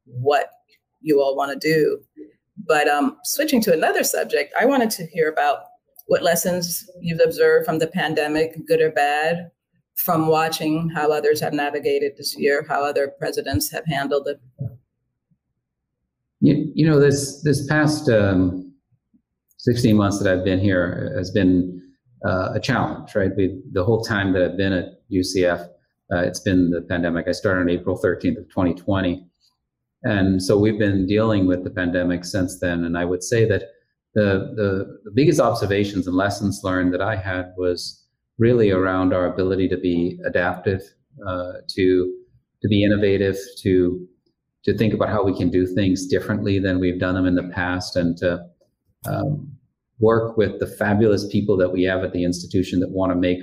what 0.05 0.49
you 1.01 1.21
all 1.21 1.35
want 1.35 1.51
to 1.51 1.67
do. 1.67 1.99
But 2.57 2.87
um, 2.87 3.17
switching 3.23 3.61
to 3.61 3.73
another 3.73 4.03
subject, 4.03 4.53
I 4.59 4.65
wanted 4.65 4.89
to 4.91 5.05
hear 5.07 5.29
about 5.29 5.65
what 6.07 6.23
lessons 6.23 6.89
you've 7.01 7.21
observed 7.23 7.65
from 7.65 7.79
the 7.79 7.87
pandemic, 7.87 8.65
good 8.67 8.81
or 8.81 8.91
bad, 8.91 9.51
from 9.95 10.27
watching 10.27 10.89
how 10.89 11.11
others 11.11 11.39
have 11.39 11.53
navigated 11.53 12.13
this 12.17 12.37
year, 12.37 12.65
how 12.67 12.83
other 12.83 13.07
presidents 13.19 13.71
have 13.71 13.85
handled 13.85 14.27
it. 14.27 14.39
You, 16.39 16.71
you 16.75 16.85
know, 16.85 16.99
this 16.99 17.41
this 17.41 17.65
past 17.67 18.09
um, 18.09 18.73
16 19.63 19.95
months 19.95 20.19
that 20.19 20.31
I've 20.31 20.43
been 20.43 20.59
here 20.59 21.13
has 21.15 21.31
been 21.31 21.81
uh, 22.25 22.51
a 22.53 22.59
challenge, 22.59 23.15
right? 23.15 23.31
We, 23.35 23.61
the 23.71 23.83
whole 23.83 24.03
time 24.03 24.33
that 24.33 24.43
I've 24.43 24.57
been 24.57 24.73
at 24.73 24.85
UCF, 25.09 25.67
uh, 26.13 26.17
it's 26.17 26.41
been 26.41 26.69
the 26.69 26.81
pandemic. 26.81 27.27
I 27.27 27.31
started 27.31 27.61
on 27.61 27.69
April 27.69 27.97
13th 27.97 28.37
of 28.37 28.49
2020. 28.49 29.25
And 30.03 30.43
so 30.43 30.57
we've 30.57 30.77
been 30.77 31.07
dealing 31.07 31.47
with 31.47 31.63
the 31.63 31.69
pandemic 31.69 32.25
since 32.25 32.59
then. 32.59 32.83
And 32.83 32.97
I 32.97 33.05
would 33.05 33.23
say 33.23 33.45
that 33.45 33.63
the, 34.15 34.53
the, 34.55 34.99
the 35.05 35.11
biggest 35.11 35.39
observations 35.39 36.07
and 36.07 36.15
lessons 36.15 36.59
learned 36.63 36.93
that 36.93 37.01
I 37.01 37.15
had 37.15 37.53
was 37.57 38.02
really 38.37 38.71
around 38.71 39.13
our 39.13 39.25
ability 39.25 39.67
to 39.69 39.77
be 39.77 40.19
adaptive, 40.25 40.81
uh, 41.27 41.53
to 41.69 42.13
to 42.61 42.67
be 42.67 42.83
innovative, 42.83 43.37
to 43.61 44.07
to 44.63 44.77
think 44.77 44.93
about 44.93 45.09
how 45.09 45.23
we 45.23 45.35
can 45.35 45.49
do 45.49 45.65
things 45.65 46.07
differently 46.07 46.59
than 46.59 46.79
we've 46.79 46.99
done 46.99 47.15
them 47.15 47.25
in 47.25 47.35
the 47.35 47.49
past, 47.53 47.95
and 47.95 48.17
to 48.17 48.43
um, 49.05 49.51
work 49.99 50.37
with 50.37 50.59
the 50.59 50.67
fabulous 50.67 51.27
people 51.27 51.57
that 51.57 51.71
we 51.71 51.83
have 51.83 52.03
at 52.03 52.13
the 52.13 52.23
institution 52.23 52.79
that 52.79 52.91
want 52.91 53.11
to 53.11 53.17
make 53.17 53.39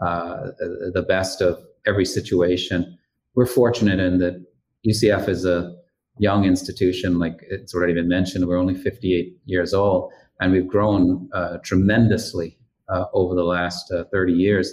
uh, 0.00 0.48
the 0.92 1.04
best 1.06 1.40
of 1.40 1.58
every 1.86 2.04
situation. 2.04 2.98
We're 3.34 3.46
fortunate 3.46 4.00
in 4.00 4.18
that 4.18 4.44
UCF 4.86 5.28
is 5.28 5.44
a 5.44 5.74
young 6.18 6.44
institution, 6.44 7.18
like 7.18 7.38
it's 7.48 7.74
already 7.74 7.94
been 7.94 8.08
mentioned, 8.08 8.46
we're 8.46 8.58
only 8.58 8.74
58 8.74 9.36
years 9.46 9.72
old, 9.72 10.12
and 10.40 10.52
we've 10.52 10.66
grown 10.66 11.28
uh, 11.32 11.58
tremendously 11.62 12.58
uh, 12.92 13.06
over 13.14 13.34
the 13.34 13.44
last 13.44 13.90
uh, 13.92 14.04
30 14.12 14.32
years. 14.32 14.72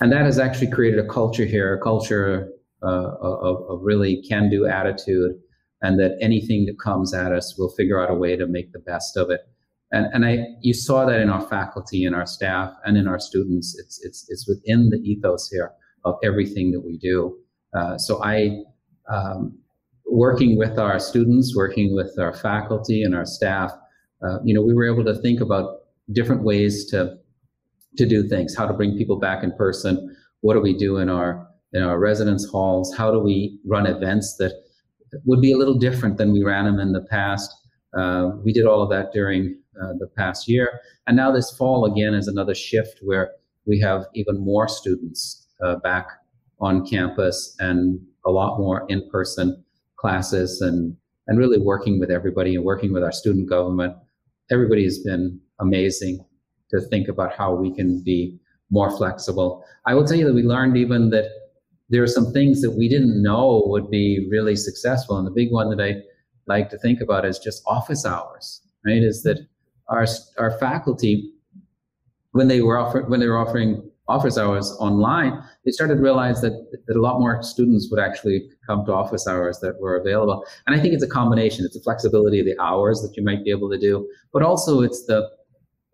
And 0.00 0.12
that 0.12 0.24
has 0.24 0.38
actually 0.38 0.70
created 0.70 0.98
a 0.98 1.08
culture 1.08 1.44
here, 1.44 1.74
a 1.74 1.80
culture 1.80 2.50
uh, 2.82 3.14
of, 3.20 3.70
of 3.70 3.80
really 3.82 4.22
can 4.28 4.50
do 4.50 4.66
attitude, 4.66 5.32
and 5.82 5.98
that 6.00 6.16
anything 6.20 6.66
that 6.66 6.78
comes 6.80 7.14
at 7.14 7.32
us, 7.32 7.56
we'll 7.58 7.70
figure 7.70 8.00
out 8.00 8.10
a 8.10 8.14
way 8.14 8.36
to 8.36 8.46
make 8.46 8.72
the 8.72 8.78
best 8.80 9.16
of 9.16 9.30
it. 9.30 9.40
And, 9.92 10.06
and 10.14 10.24
I, 10.24 10.46
you 10.62 10.72
saw 10.72 11.04
that 11.04 11.20
in 11.20 11.28
our 11.28 11.46
faculty, 11.48 12.04
in 12.04 12.14
our 12.14 12.26
staff, 12.26 12.72
and 12.84 12.96
in 12.96 13.06
our 13.06 13.18
students. 13.18 13.78
It's, 13.78 14.02
it's, 14.04 14.26
it's 14.28 14.48
within 14.48 14.90
the 14.90 14.98
ethos 14.98 15.48
here 15.50 15.72
of 16.04 16.16
everything 16.24 16.72
that 16.72 16.80
we 16.80 16.98
do. 16.98 17.36
Uh, 17.74 17.98
so 17.98 18.22
I, 18.24 18.62
um, 19.10 19.58
working 20.06 20.56
with 20.56 20.78
our 20.78 20.98
students, 20.98 21.54
working 21.54 21.94
with 21.94 22.18
our 22.18 22.34
faculty 22.34 23.02
and 23.02 23.14
our 23.14 23.26
staff, 23.26 23.72
uh, 24.26 24.38
you 24.44 24.54
know, 24.54 24.62
we 24.62 24.74
were 24.74 24.90
able 24.90 25.04
to 25.04 25.14
think 25.20 25.40
about 25.40 25.81
different 26.12 26.42
ways 26.42 26.86
to 26.90 27.18
to 27.96 28.06
do 28.06 28.26
things. 28.26 28.56
How 28.56 28.66
to 28.66 28.72
bring 28.72 28.96
people 28.96 29.18
back 29.18 29.44
in 29.44 29.52
person? 29.52 30.16
What 30.40 30.54
do 30.54 30.60
we 30.60 30.76
do 30.76 30.98
in 30.98 31.08
our 31.08 31.46
in 31.72 31.82
our 31.82 31.98
residence 31.98 32.46
halls? 32.46 32.94
How 32.94 33.10
do 33.10 33.18
we 33.18 33.58
run 33.66 33.86
events 33.86 34.36
that 34.38 34.52
would 35.24 35.40
be 35.40 35.52
a 35.52 35.58
little 35.58 35.78
different 35.78 36.16
than 36.16 36.32
we 36.32 36.42
ran 36.42 36.64
them 36.64 36.78
in 36.78 36.92
the 36.92 37.02
past? 37.02 37.52
Uh, 37.96 38.30
we 38.42 38.52
did 38.52 38.66
all 38.66 38.82
of 38.82 38.90
that 38.90 39.12
during 39.12 39.58
uh, 39.80 39.92
the 39.98 40.08
past 40.16 40.48
year, 40.48 40.80
and 41.06 41.16
now 41.16 41.30
this 41.30 41.54
fall 41.56 41.84
again 41.84 42.14
is 42.14 42.26
another 42.26 42.54
shift 42.54 42.98
where 43.02 43.32
we 43.66 43.78
have 43.78 44.06
even 44.14 44.40
more 44.40 44.68
students 44.68 45.46
uh, 45.62 45.76
back 45.76 46.06
on 46.60 46.86
campus 46.86 47.54
and 47.58 48.00
a 48.24 48.30
lot 48.30 48.58
more 48.58 48.86
in 48.88 49.08
person 49.10 49.62
classes 49.96 50.60
and 50.60 50.96
and 51.28 51.38
really 51.38 51.58
working 51.58 52.00
with 52.00 52.10
everybody 52.10 52.54
and 52.56 52.64
working 52.64 52.92
with 52.92 53.04
our 53.04 53.12
student 53.12 53.48
government. 53.48 53.94
Everybody 54.50 54.82
has 54.84 54.98
been 54.98 55.40
amazing 55.62 56.24
to 56.70 56.80
think 56.80 57.08
about 57.08 57.34
how 57.34 57.54
we 57.54 57.74
can 57.74 58.02
be 58.02 58.38
more 58.70 58.90
flexible. 58.96 59.64
I 59.86 59.94
will 59.94 60.04
tell 60.04 60.16
you 60.16 60.26
that 60.26 60.34
we 60.34 60.42
learned 60.42 60.76
even 60.76 61.10
that 61.10 61.26
there 61.90 62.02
are 62.02 62.08
some 62.08 62.32
things 62.32 62.62
that 62.62 62.70
we 62.72 62.88
didn't 62.88 63.22
know 63.22 63.64
would 63.66 63.90
be 63.90 64.26
really 64.30 64.56
successful. 64.56 65.18
And 65.18 65.26
the 65.26 65.30
big 65.30 65.52
one 65.52 65.68
that 65.76 65.82
I 65.82 65.96
like 66.46 66.70
to 66.70 66.78
think 66.78 67.00
about 67.00 67.26
is 67.26 67.38
just 67.38 67.62
office 67.66 68.06
hours, 68.06 68.62
right? 68.86 69.02
Is 69.02 69.22
that 69.24 69.38
our, 69.88 70.06
our 70.38 70.58
faculty, 70.58 71.32
when 72.32 72.48
they 72.48 72.62
were 72.62 72.78
offer, 72.78 73.02
when 73.02 73.20
they 73.20 73.26
were 73.26 73.38
offering 73.38 73.90
office 74.08 74.38
hours 74.38 74.74
online, 74.80 75.42
they 75.64 75.70
started 75.70 75.96
to 75.96 76.00
realize 76.00 76.40
that, 76.40 76.52
that 76.86 76.96
a 76.96 77.00
lot 77.00 77.20
more 77.20 77.42
students 77.42 77.88
would 77.90 78.00
actually 78.00 78.48
come 78.66 78.84
to 78.86 78.92
office 78.92 79.26
hours 79.26 79.58
that 79.60 79.78
were 79.80 79.96
available. 79.96 80.44
And 80.66 80.74
I 80.74 80.80
think 80.80 80.94
it's 80.94 81.04
a 81.04 81.08
combination. 81.08 81.64
It's 81.64 81.76
the 81.76 81.82
flexibility 81.82 82.40
of 82.40 82.46
the 82.46 82.58
hours 82.60 83.00
that 83.02 83.16
you 83.16 83.22
might 83.22 83.44
be 83.44 83.50
able 83.50 83.70
to 83.70 83.78
do, 83.78 84.08
but 84.32 84.42
also 84.42 84.80
it's 84.80 85.04
the 85.04 85.28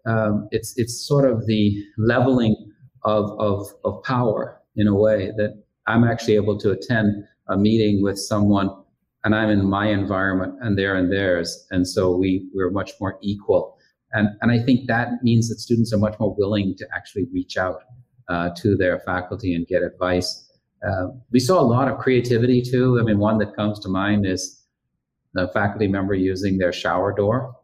um, 0.08 0.48
it's 0.50 0.74
it's 0.76 1.06
sort 1.06 1.30
of 1.30 1.46
the 1.46 1.84
leveling 1.98 2.56
of, 3.04 3.24
of 3.38 3.66
of 3.84 4.02
power 4.02 4.60
in 4.76 4.88
a 4.88 4.94
way 4.94 5.32
that 5.36 5.62
I'm 5.86 6.04
actually 6.04 6.34
able 6.34 6.58
to 6.58 6.70
attend 6.70 7.24
a 7.48 7.56
meeting 7.56 8.02
with 8.02 8.18
someone 8.18 8.70
and 9.24 9.34
I'm 9.34 9.50
in 9.50 9.64
my 9.64 9.88
environment 9.88 10.54
and 10.60 10.78
they're 10.78 10.96
in 10.96 11.10
theirs. 11.10 11.66
And 11.70 11.86
so 11.86 12.16
we, 12.16 12.48
we're 12.54 12.70
much 12.70 12.92
more 13.00 13.18
equal. 13.22 13.76
And, 14.12 14.28
and 14.40 14.52
I 14.52 14.58
think 14.58 14.86
that 14.86 15.22
means 15.22 15.48
that 15.48 15.58
students 15.58 15.92
are 15.92 15.98
much 15.98 16.18
more 16.20 16.34
willing 16.38 16.76
to 16.76 16.86
actually 16.94 17.26
reach 17.32 17.56
out 17.56 17.82
uh, 18.28 18.50
to 18.58 18.76
their 18.76 19.00
faculty 19.00 19.54
and 19.54 19.66
get 19.66 19.82
advice. 19.82 20.50
Uh, 20.86 21.08
we 21.32 21.40
saw 21.40 21.60
a 21.60 21.62
lot 21.64 21.88
of 21.88 21.98
creativity 21.98 22.62
too. 22.62 22.98
I 23.00 23.02
mean, 23.02 23.18
one 23.18 23.38
that 23.38 23.56
comes 23.56 23.80
to 23.80 23.88
mind 23.88 24.26
is 24.26 24.62
the 25.34 25.48
faculty 25.48 25.88
member 25.88 26.14
using 26.14 26.58
their 26.58 26.72
shower 26.72 27.12
door 27.12 27.54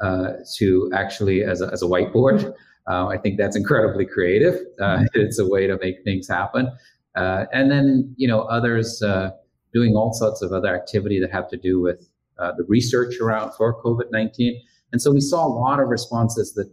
uh, 0.00 0.32
to 0.56 0.90
actually 0.94 1.42
as 1.42 1.60
a, 1.60 1.70
as 1.72 1.82
a 1.82 1.86
whiteboard. 1.86 2.54
Uh, 2.86 3.08
I 3.08 3.18
think 3.18 3.36
that's 3.36 3.56
incredibly 3.56 4.06
creative. 4.06 4.60
Uh, 4.80 5.04
it's 5.14 5.38
a 5.38 5.46
way 5.46 5.66
to 5.66 5.78
make 5.80 6.02
things 6.04 6.28
happen. 6.28 6.70
Uh, 7.16 7.46
and 7.52 7.70
then, 7.70 8.14
you 8.16 8.28
know, 8.28 8.42
others 8.42 9.02
uh, 9.02 9.30
doing 9.72 9.94
all 9.94 10.12
sorts 10.12 10.42
of 10.42 10.52
other 10.52 10.74
activity 10.74 11.20
that 11.20 11.30
have 11.32 11.48
to 11.50 11.56
do 11.56 11.80
with 11.80 12.08
uh, 12.38 12.52
the 12.56 12.64
research 12.64 13.20
around 13.20 13.52
for 13.52 13.82
COVID-19. 13.82 14.60
And 14.92 15.02
so 15.02 15.10
we 15.10 15.20
saw 15.20 15.46
a 15.46 15.48
lot 15.48 15.80
of 15.80 15.88
responses 15.88 16.54
that 16.54 16.70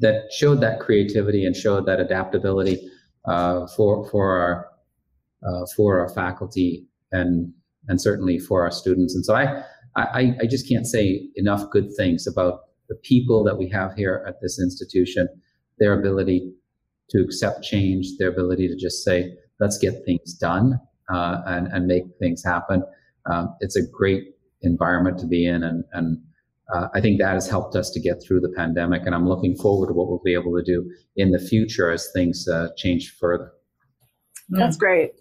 that 0.00 0.32
showed 0.32 0.60
that 0.60 0.80
creativity 0.80 1.46
and 1.46 1.54
showed 1.54 1.86
that 1.86 2.00
adaptability 2.00 2.90
uh, 3.24 3.66
for 3.68 4.08
for 4.10 4.36
our 4.36 4.68
uh, 5.46 5.66
for 5.76 6.00
our 6.00 6.08
faculty 6.08 6.86
and 7.12 7.52
and 7.88 8.00
certainly 8.00 8.38
for 8.38 8.62
our 8.62 8.70
students. 8.70 9.14
And 9.14 9.24
so 9.24 9.34
I, 9.34 9.64
I 9.96 10.34
I 10.40 10.46
just 10.48 10.68
can't 10.68 10.86
say 10.86 11.28
enough 11.36 11.70
good 11.70 11.88
things 11.96 12.26
about 12.26 12.60
the 12.88 12.94
people 12.96 13.44
that 13.44 13.56
we 13.56 13.68
have 13.70 13.94
here 13.94 14.24
at 14.26 14.40
this 14.40 14.60
institution, 14.60 15.28
their 15.78 15.98
ability 15.98 16.52
to 17.10 17.22
accept 17.22 17.62
change, 17.62 18.06
their 18.18 18.30
ability 18.30 18.68
to 18.68 18.76
just 18.76 19.04
say, 19.04 19.34
let's 19.60 19.78
get 19.78 20.04
things 20.04 20.34
done 20.34 20.80
uh, 21.12 21.42
and, 21.46 21.68
and 21.68 21.86
make 21.86 22.04
things 22.18 22.42
happen. 22.44 22.82
Um, 23.30 23.54
it's 23.60 23.76
a 23.76 23.82
great 23.86 24.34
environment 24.62 25.18
to 25.18 25.26
be 25.26 25.46
in. 25.46 25.62
And, 25.62 25.84
and 25.92 26.18
uh, 26.74 26.88
I 26.94 27.00
think 27.00 27.20
that 27.20 27.34
has 27.34 27.48
helped 27.48 27.76
us 27.76 27.90
to 27.90 28.00
get 28.00 28.22
through 28.22 28.40
the 28.40 28.52
pandemic. 28.56 29.02
And 29.04 29.14
I'm 29.14 29.28
looking 29.28 29.56
forward 29.56 29.88
to 29.88 29.92
what 29.92 30.08
we'll 30.08 30.22
be 30.24 30.34
able 30.34 30.56
to 30.56 30.62
do 30.62 30.90
in 31.16 31.30
the 31.30 31.38
future 31.38 31.90
as 31.90 32.08
things 32.14 32.48
uh, 32.48 32.68
change 32.76 33.14
further. 33.18 33.52
That's 34.48 34.76
great. 34.76 35.12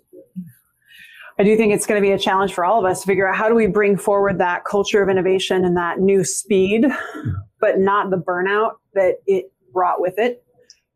I 1.41 1.43
do 1.43 1.57
think 1.57 1.73
it's 1.73 1.87
going 1.87 2.01
to 2.01 2.07
be 2.07 2.13
a 2.13 2.19
challenge 2.19 2.53
for 2.53 2.63
all 2.63 2.77
of 2.77 2.85
us 2.85 3.01
to 3.01 3.07
figure 3.07 3.27
out 3.27 3.35
how 3.35 3.49
do 3.49 3.55
we 3.55 3.65
bring 3.65 3.97
forward 3.97 4.37
that 4.37 4.63
culture 4.63 5.01
of 5.01 5.09
innovation 5.09 5.65
and 5.65 5.75
that 5.75 5.99
new 5.99 6.23
speed, 6.23 6.85
but 7.59 7.79
not 7.79 8.11
the 8.11 8.17
burnout 8.17 8.73
that 8.93 9.15
it 9.25 9.51
brought 9.73 9.99
with 9.99 10.19
it 10.19 10.43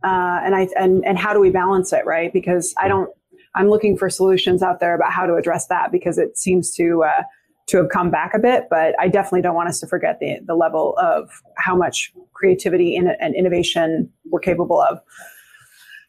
uh, 0.05 0.39
and 0.43 0.55
I 0.55 0.67
and 0.77 1.03
and 1.03 1.17
how 1.17 1.33
do 1.33 1.39
we 1.39 1.49
balance 1.49 1.91
it, 1.91 2.05
right? 2.05 2.31
Because 2.31 2.73
I 2.77 2.87
don't. 2.87 3.09
I'm 3.55 3.69
looking 3.69 3.97
for 3.97 4.09
solutions 4.09 4.61
out 4.61 4.79
there 4.79 4.93
about 4.93 5.11
how 5.11 5.25
to 5.25 5.35
address 5.35 5.67
that 5.67 5.91
because 5.91 6.17
it 6.17 6.37
seems 6.37 6.75
to 6.75 7.03
uh, 7.03 7.23
to 7.67 7.77
have 7.77 7.89
come 7.89 8.11
back 8.11 8.33
a 8.35 8.39
bit. 8.39 8.67
But 8.69 8.93
I 8.99 9.07
definitely 9.07 9.41
don't 9.41 9.55
want 9.55 9.69
us 9.69 9.79
to 9.79 9.87
forget 9.87 10.19
the 10.19 10.39
the 10.45 10.53
level 10.53 10.95
of 10.99 11.29
how 11.57 11.75
much 11.75 12.13
creativity 12.33 12.95
and, 12.95 13.09
and 13.19 13.33
innovation 13.33 14.11
we're 14.29 14.41
capable 14.41 14.79
of. 14.79 14.99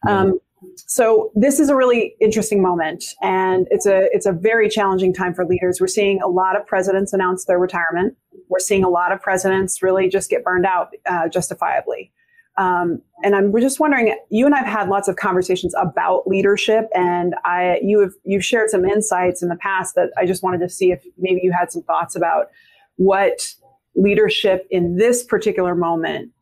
Um, 0.06 0.38
so 0.74 1.30
this 1.34 1.60
is 1.60 1.68
a 1.68 1.76
really 1.76 2.16
interesting 2.20 2.62
moment, 2.62 3.04
and 3.22 3.66
it's 3.70 3.86
a 3.86 4.08
it's 4.12 4.26
a 4.26 4.32
very 4.32 4.68
challenging 4.68 5.12
time 5.12 5.34
for 5.34 5.44
leaders. 5.44 5.80
We're 5.80 5.86
seeing 5.86 6.20
a 6.22 6.28
lot 6.28 6.58
of 6.58 6.66
presidents 6.66 7.12
announce 7.12 7.44
their 7.44 7.58
retirement. 7.58 8.16
We're 8.48 8.58
seeing 8.58 8.84
a 8.84 8.88
lot 8.88 9.12
of 9.12 9.20
presidents 9.20 9.82
really 9.82 10.08
just 10.08 10.30
get 10.30 10.44
burned 10.44 10.66
out 10.66 10.90
uh, 11.06 11.28
justifiably. 11.28 12.12
Um, 12.58 13.02
and 13.22 13.36
I'm 13.36 13.54
just 13.60 13.80
wondering, 13.80 14.16
you 14.30 14.46
and 14.46 14.54
I've 14.54 14.66
had 14.66 14.88
lots 14.88 15.08
of 15.08 15.16
conversations 15.16 15.74
about 15.78 16.26
leadership, 16.26 16.88
and 16.94 17.34
I 17.44 17.78
you 17.82 18.00
have 18.00 18.12
you've 18.24 18.44
shared 18.44 18.70
some 18.70 18.84
insights 18.84 19.42
in 19.42 19.48
the 19.48 19.56
past 19.56 19.94
that 19.96 20.10
I 20.16 20.24
just 20.24 20.42
wanted 20.42 20.60
to 20.60 20.68
see 20.68 20.90
if 20.90 21.04
maybe 21.18 21.40
you 21.42 21.52
had 21.52 21.70
some 21.70 21.82
thoughts 21.82 22.16
about 22.16 22.50
what 22.96 23.54
leadership 23.94 24.66
in 24.70 24.96
this 24.96 25.22
particular 25.22 25.74
moment 25.74 26.32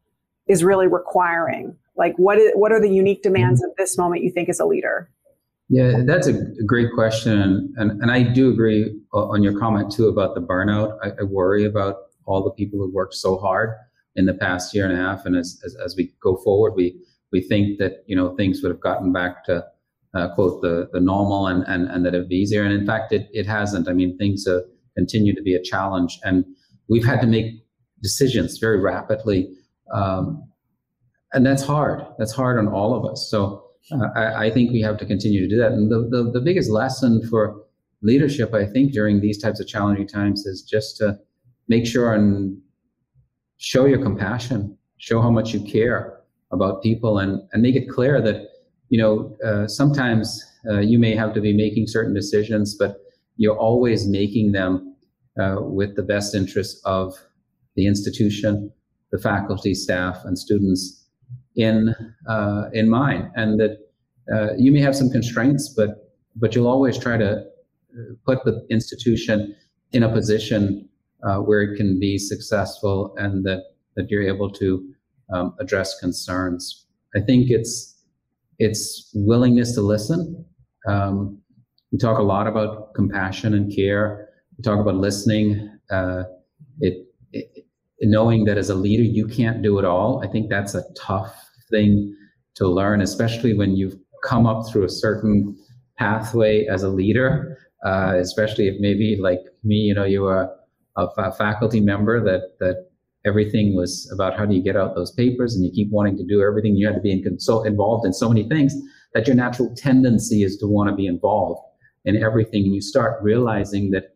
is 0.47 0.63
really 0.63 0.87
requiring. 0.87 1.77
Like, 1.97 2.15
what 2.17 2.39
is, 2.39 2.53
what 2.55 2.73
are 2.73 2.81
the 2.81 2.91
unique 2.91 3.23
demands 3.23 3.63
of 3.63 3.71
this 3.79 3.97
moment 3.97 4.23
you 4.23 4.31
think 4.31 4.49
as 4.49 4.61
a 4.61 4.67
leader? 4.67 5.09
Yeah, 5.69 6.03
that's 6.05 6.27
a 6.27 6.35
great 6.67 6.93
question, 6.95 7.73
and 7.77 8.03
and 8.03 8.11
I 8.11 8.23
do 8.23 8.51
agree 8.51 9.01
on 9.13 9.43
your 9.43 9.59
comment 9.59 9.91
too 9.91 10.09
about 10.09 10.35
the 10.35 10.43
burnout. 10.43 10.99
I, 11.03 11.13
I 11.21 11.23
worry 11.23 11.65
about 11.65 11.97
all 12.27 12.43
the 12.43 12.51
people 12.51 12.79
who 12.79 12.93
worked 12.93 13.15
so 13.15 13.39
hard 13.39 13.71
in 14.17 14.27
the 14.27 14.35
past 14.35 14.75
year 14.75 14.89
and 14.89 14.93
a 14.93 14.97
half. 14.97 15.27
And 15.27 15.37
as, 15.37 15.61
as, 15.65 15.77
as 15.85 15.97
we 15.97 16.13
go 16.23 16.37
forward, 16.37 16.75
we, 16.75 16.99
we 17.33 17.41
think 17.41 17.79
that, 17.79 18.05
you 18.07 18.17
know, 18.17 18.35
things 18.37 18.63
would 18.63 18.71
have 18.71 18.81
gotten 18.81 19.13
back 19.13 19.45
to, 19.45 19.65
uh, 20.15 20.35
quote, 20.35 20.63
the, 20.63 20.89
the 20.93 21.01
normal 21.01 21.49
and, 21.49 21.65
and, 21.67 21.89
and 21.89 22.07
that 22.07 22.15
it'd 22.15 22.29
be 22.29 22.37
easier. 22.37 22.63
And 22.63 22.73
in 22.73 22.87
fact, 22.87 23.13
it, 23.13 23.29
it 23.33 23.47
hasn't. 23.47 23.89
I 23.89 23.93
mean, 23.93 24.17
things 24.17 24.47
uh, 24.47 24.61
continue 24.97 25.35
to 25.35 25.43
be 25.43 25.55
a 25.55 25.63
challenge. 25.63 26.19
And 26.23 26.45
we've 26.89 27.05
had 27.05 27.21
to 27.23 27.27
make 27.27 27.47
decisions 28.03 28.59
very 28.59 28.81
rapidly. 28.81 29.51
Um, 29.93 30.49
and 31.35 31.45
that's 31.45 31.63
hard. 31.63 32.07
That's 32.19 32.33
hard 32.33 32.59
on 32.59 32.69
all 32.69 32.95
of 32.95 33.05
us. 33.05 33.29
So 33.29 33.65
uh, 33.93 34.07
I, 34.17 34.47
I, 34.47 34.51
think 34.51 34.73
we 34.73 34.81
have 34.81 34.97
to 34.99 35.05
continue 35.05 35.41
to 35.41 35.49
do 35.49 35.57
that. 35.61 35.73
And 35.73 35.91
the, 35.91 36.09
the, 36.09 36.31
the 36.31 36.41
biggest 36.41 36.71
lesson 36.71 37.27
for 37.29 37.61
leadership, 38.03 38.55
I 38.55 38.65
think, 38.67 38.93
during 38.93 39.21
these 39.21 39.43
types 39.43 39.61
of 39.61 39.67
challenging 39.67 40.07
times 40.07 40.47
is 40.47 40.63
just 40.63 40.97
to 40.99 41.19
make 41.69 41.87
sure 41.87 42.15
and 42.15 42.57
show 43.59 43.85
your 43.85 44.01
compassion, 44.01 44.79
show 44.99 45.21
how 45.21 45.31
much 45.31 45.53
you 45.53 45.61
care 45.61 46.21
about 46.53 46.83
people, 46.83 47.19
and 47.19 47.43
and 47.53 47.63
make 47.63 47.75
it 47.75 47.89
clear 47.89 48.23
that 48.23 48.49
you 48.89 48.99
know 48.99 49.37
uh, 49.45 49.67
sometimes 49.67 50.43
uh, 50.71 50.81
you 50.81 50.99
may 50.99 51.15
have 51.15 51.35
to 51.35 51.41
be 51.41 51.55
making 51.55 51.87
certain 51.89 52.15
decisions, 52.15 52.77
but 52.79 52.97
you're 53.37 53.59
always 53.59 54.07
making 54.07 54.53
them 54.53 54.97
uh, 55.41 55.57
with 55.59 55.97
the 55.97 56.03
best 56.03 56.35
interest 56.35 56.81
of 56.85 57.15
the 57.77 57.87
institution, 57.87 58.73
the 59.11 59.19
faculty, 59.19 59.75
staff, 59.75 60.21
and 60.25 60.39
students 60.39 61.04
in 61.57 61.95
uh, 62.29 62.65
in 62.73 62.89
mind, 62.89 63.31
and 63.37 63.61
that 63.61 63.79
uh, 64.35 64.55
you 64.57 64.73
may 64.73 64.81
have 64.81 64.97
some 64.97 65.11
constraints, 65.11 65.69
but 65.69 66.13
but 66.37 66.55
you'll 66.55 66.69
always 66.69 66.99
try 66.99 67.17
to 67.17 67.39
uh, 67.39 68.15
put 68.27 68.45
the 68.45 68.67
institution 68.71 69.55
in 69.93 70.03
a 70.03 70.13
position 70.13 70.89
uh, 71.25 71.39
where 71.39 71.63
it 71.63 71.77
can 71.77 71.99
be 71.99 72.19
successful 72.19 73.15
and 73.17 73.45
that, 73.45 73.63
that 73.97 74.11
you're 74.11 74.23
able 74.23 74.51
to 74.51 74.93
um, 75.33 75.55
address 75.61 75.99
concerns. 75.99 76.87
I 77.17 77.21
think 77.21 77.51
it's 77.51 77.93
it's 78.59 79.11
willingness 79.15 79.75
to 79.75 79.81
listen. 79.81 80.45
Um, 80.89 81.39
we 81.91 81.99
talk 81.99 82.19
a 82.19 82.23
lot 82.23 82.47
about 82.47 82.95
compassion 82.95 83.55
and 83.55 83.75
care. 83.75 84.29
We 84.57 84.63
talk 84.63 84.79
about 84.79 84.97
listening. 84.97 85.71
Uh, 85.91 86.25
it, 86.81 87.07
it, 87.33 87.64
knowing 88.05 88.45
that 88.45 88.59
as 88.59 88.71
a 88.71 88.75
leader 88.75 89.03
you 89.03 89.27
can't 89.27 89.63
do 89.63 89.79
it 89.79 89.85
all. 89.85 90.23
I 90.25 90.29
think 90.29 90.51
that's 90.51 90.75
a 90.75 90.83
tough 90.97 91.35
thing 91.71 92.17
to 92.57 92.69
learn, 92.69 93.01
especially 93.01 93.55
when 93.55 93.77
you've 93.77 93.97
come 94.23 94.47
up 94.47 94.69
through 94.69 94.85
a 94.85 94.89
certain 94.89 95.57
pathway 95.99 96.67
as 96.67 96.83
a 96.83 96.89
leader. 96.89 97.59
Uh, 97.85 98.15
especially 98.17 98.67
if 98.67 98.77
maybe 98.81 99.19
like 99.21 99.41
me, 99.63 99.77
you 99.77 99.95
know, 99.95 100.05
you 100.05 100.23
were 100.23 100.49
of 100.97 101.11
a 101.19 101.33
faculty 101.33 101.81
member 101.81 102.25
that 102.25 102.57
that 102.59 102.87
everything 103.27 103.75
was 103.75 104.11
about 104.13 104.37
how 104.37 104.45
do 104.45 104.55
you 104.55 104.63
get 104.63 104.77
out 104.77 104.95
those 104.95 105.13
papers 105.13 105.55
and 105.55 105.65
you 105.65 105.71
keep 105.71 105.91
wanting 105.91 106.17
to 106.17 106.25
do 106.25 106.43
everything 106.43 106.77
you 106.77 106.87
had 106.87 106.95
to 106.95 107.01
be 107.01 107.13
in 107.13 107.23
consult, 107.23 107.67
involved 107.67 108.07
in 108.07 108.13
so 108.13 108.29
many 108.29 108.49
things 108.49 108.75
that 109.15 109.27
your 109.27 109.37
natural 109.37 109.75
tendency 109.77 110.43
is 110.43 110.57
to 110.59 110.67
want 110.67 110.91
to 110.91 110.95
be 110.95 111.07
involved 111.07 111.61
in 112.05 112.23
everything 112.23 112.65
and 112.65 112.75
you 112.75 112.83
start 112.83 113.23
realizing 113.23 113.91
that 113.91 114.14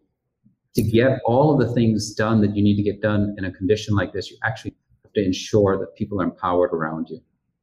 to 0.75 0.83
get 0.83 1.21
all 1.25 1.53
of 1.53 1.67
the 1.67 1.73
things 1.75 2.15
done 2.15 2.41
that 2.41 2.55
you 2.55 2.63
need 2.63 2.77
to 2.77 2.83
get 2.83 3.01
done 3.01 3.35
in 3.39 3.45
a 3.45 3.53
condition 3.53 3.95
like 3.95 4.13
this 4.13 4.31
you 4.31 4.37
actually 4.45 4.75
have 5.05 5.13
to 5.13 5.25
ensure 5.25 5.79
that 5.79 5.95
people 5.97 6.21
are 6.21 6.25
empowered 6.25 6.73
around 6.73 7.09
you 7.11 7.21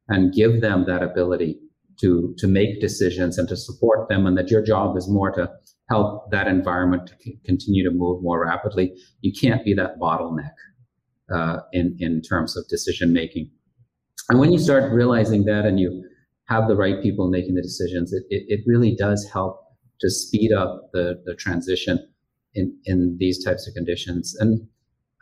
and 0.08 0.32
give 0.32 0.60
them 0.60 0.84
that 0.86 1.02
ability 1.02 1.58
to 2.00 2.34
to 2.38 2.46
make 2.46 2.80
decisions 2.80 3.38
and 3.38 3.48
to 3.48 3.56
support 3.56 4.08
them 4.08 4.26
and 4.26 4.36
that 4.36 4.50
your 4.50 4.62
job 4.62 4.96
is 4.96 5.08
more 5.08 5.30
to 5.30 5.50
help 5.88 6.30
that 6.30 6.46
environment 6.46 7.06
to 7.06 7.32
continue 7.44 7.88
to 7.88 7.94
move 7.94 8.22
more 8.22 8.44
rapidly. 8.44 8.92
You 9.20 9.32
can't 9.32 9.64
be 9.64 9.72
that 9.74 9.98
bottleneck 9.98 10.54
uh, 11.32 11.58
in 11.72 11.96
in 11.98 12.22
terms 12.22 12.56
of 12.56 12.66
decision 12.68 13.12
making. 13.12 13.50
and 14.30 14.40
when 14.40 14.52
you 14.52 14.58
start 14.58 14.92
realizing 14.92 15.44
that 15.44 15.64
and 15.64 15.78
you 15.78 16.04
have 16.48 16.68
the 16.68 16.76
right 16.76 17.02
people 17.02 17.28
making 17.28 17.54
the 17.54 17.62
decisions, 17.62 18.12
it, 18.12 18.24
it, 18.30 18.44
it 18.48 18.60
really 18.66 18.94
does 18.94 19.28
help 19.32 19.60
to 20.00 20.10
speed 20.10 20.52
up 20.52 20.90
the, 20.92 21.20
the 21.24 21.34
transition 21.34 21.98
in, 22.56 22.76
in 22.86 23.16
these 23.18 23.44
types 23.44 23.68
of 23.68 23.74
conditions. 23.74 24.34
And 24.40 24.66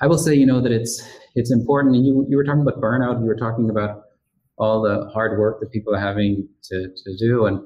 I 0.00 0.06
will 0.06 0.18
say, 0.18 0.34
you 0.34 0.46
know, 0.46 0.60
that 0.60 0.72
it's 0.72 1.02
it's 1.34 1.52
important. 1.52 1.96
And 1.96 2.06
you 2.06 2.26
you 2.28 2.36
were 2.36 2.44
talking 2.44 2.62
about 2.62 2.80
burnout. 2.80 3.20
You 3.20 3.26
were 3.26 3.36
talking 3.36 3.68
about 3.68 4.04
all 4.56 4.82
the 4.82 5.10
hard 5.12 5.38
work 5.38 5.60
that 5.60 5.70
people 5.72 5.94
are 5.94 6.00
having 6.00 6.48
to, 6.62 6.88
to 7.04 7.16
do. 7.16 7.46
And 7.46 7.60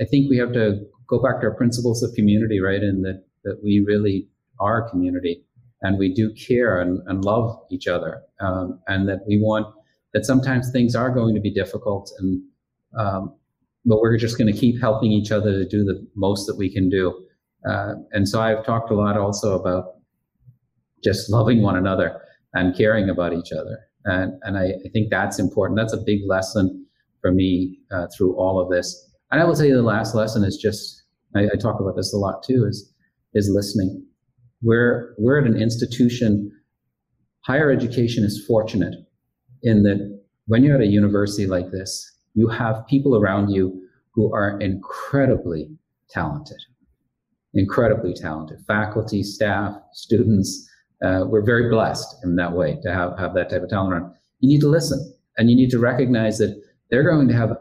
I 0.00 0.04
think 0.04 0.28
we 0.28 0.36
have 0.38 0.52
to 0.52 0.80
go 1.06 1.22
back 1.22 1.40
to 1.40 1.46
our 1.46 1.54
principles 1.54 2.02
of 2.02 2.12
community, 2.14 2.60
right? 2.60 2.82
And 2.82 3.04
that, 3.04 3.24
that 3.44 3.60
we 3.62 3.84
really 3.86 4.28
are 4.58 4.84
a 4.84 4.90
community 4.90 5.44
and 5.82 5.96
we 5.98 6.12
do 6.12 6.34
care 6.34 6.80
and, 6.80 7.00
and 7.06 7.24
love 7.24 7.56
each 7.70 7.86
other. 7.86 8.22
Um, 8.40 8.80
and 8.88 9.08
that 9.08 9.20
we 9.26 9.40
want 9.40 9.72
that 10.12 10.24
sometimes 10.24 10.70
things 10.72 10.96
are 10.96 11.10
going 11.10 11.34
to 11.34 11.40
be 11.40 11.52
difficult 11.52 12.10
and 12.18 12.42
um, 12.98 13.34
but 13.84 14.00
we're 14.00 14.16
just 14.16 14.38
going 14.38 14.52
to 14.52 14.58
keep 14.58 14.80
helping 14.80 15.12
each 15.12 15.30
other 15.30 15.52
to 15.52 15.66
do 15.66 15.84
the 15.84 16.06
most 16.14 16.46
that 16.46 16.56
we 16.56 16.72
can 16.72 16.88
do. 16.88 17.26
Uh, 17.68 17.94
and 18.12 18.28
so 18.28 18.40
I've 18.40 18.64
talked 18.64 18.90
a 18.90 18.94
lot 18.94 19.16
also 19.16 19.58
about 19.58 19.94
just 21.02 21.30
loving 21.30 21.62
one 21.62 21.76
another 21.76 22.20
and 22.54 22.76
caring 22.76 23.08
about 23.08 23.32
each 23.32 23.52
other. 23.52 23.78
And, 24.04 24.32
and 24.42 24.58
I, 24.58 24.64
I 24.84 24.88
think 24.92 25.10
that's 25.10 25.38
important. 25.38 25.78
That's 25.78 25.92
a 25.92 26.02
big 26.04 26.20
lesson 26.26 26.86
for 27.20 27.32
me 27.32 27.78
uh, 27.90 28.06
through 28.16 28.36
all 28.36 28.60
of 28.60 28.70
this. 28.70 29.10
And 29.30 29.40
I 29.40 29.44
will 29.44 29.54
tell 29.54 29.66
you 29.66 29.74
the 29.74 29.82
last 29.82 30.14
lesson 30.14 30.44
is 30.44 30.56
just, 30.56 31.02
I, 31.36 31.44
I 31.44 31.56
talk 31.60 31.80
about 31.80 31.96
this 31.96 32.12
a 32.14 32.16
lot 32.16 32.42
too, 32.42 32.64
is, 32.66 32.92
is 33.34 33.50
listening. 33.50 34.04
We're, 34.62 35.14
we're 35.18 35.40
at 35.40 35.46
an 35.46 35.60
institution, 35.60 36.50
higher 37.40 37.70
education 37.70 38.24
is 38.24 38.44
fortunate 38.46 38.94
in 39.62 39.82
that 39.82 40.18
when 40.46 40.64
you're 40.64 40.76
at 40.76 40.80
a 40.80 40.86
university 40.86 41.46
like 41.46 41.70
this, 41.70 42.10
you 42.34 42.48
have 42.48 42.86
people 42.86 43.16
around 43.16 43.50
you 43.50 43.82
who 44.12 44.32
are 44.32 44.58
incredibly 44.60 45.68
talented, 46.08 46.56
incredibly 47.54 48.14
talented 48.14 48.58
faculty, 48.66 49.22
staff, 49.22 49.74
students. 49.92 50.68
Uh, 51.04 51.24
we're 51.26 51.44
very 51.44 51.70
blessed 51.70 52.16
in 52.24 52.36
that 52.36 52.52
way 52.52 52.78
to 52.82 52.92
have, 52.92 53.18
have 53.18 53.34
that 53.34 53.50
type 53.50 53.62
of 53.62 53.68
talent 53.68 53.92
around. 53.92 54.14
You 54.40 54.48
need 54.48 54.60
to 54.60 54.68
listen 54.68 55.14
and 55.36 55.50
you 55.50 55.56
need 55.56 55.70
to 55.70 55.78
recognize 55.78 56.38
that 56.38 56.60
they're 56.90 57.08
going 57.08 57.28
to 57.28 57.34
have 57.34 57.56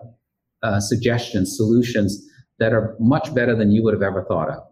uh, 0.63 0.79
suggestions, 0.79 1.55
solutions 1.55 2.23
that 2.59 2.73
are 2.73 2.95
much 2.99 3.33
better 3.35 3.55
than 3.55 3.71
you 3.71 3.83
would 3.83 3.93
have 3.93 4.01
ever 4.01 4.23
thought 4.23 4.49
of. 4.49 4.63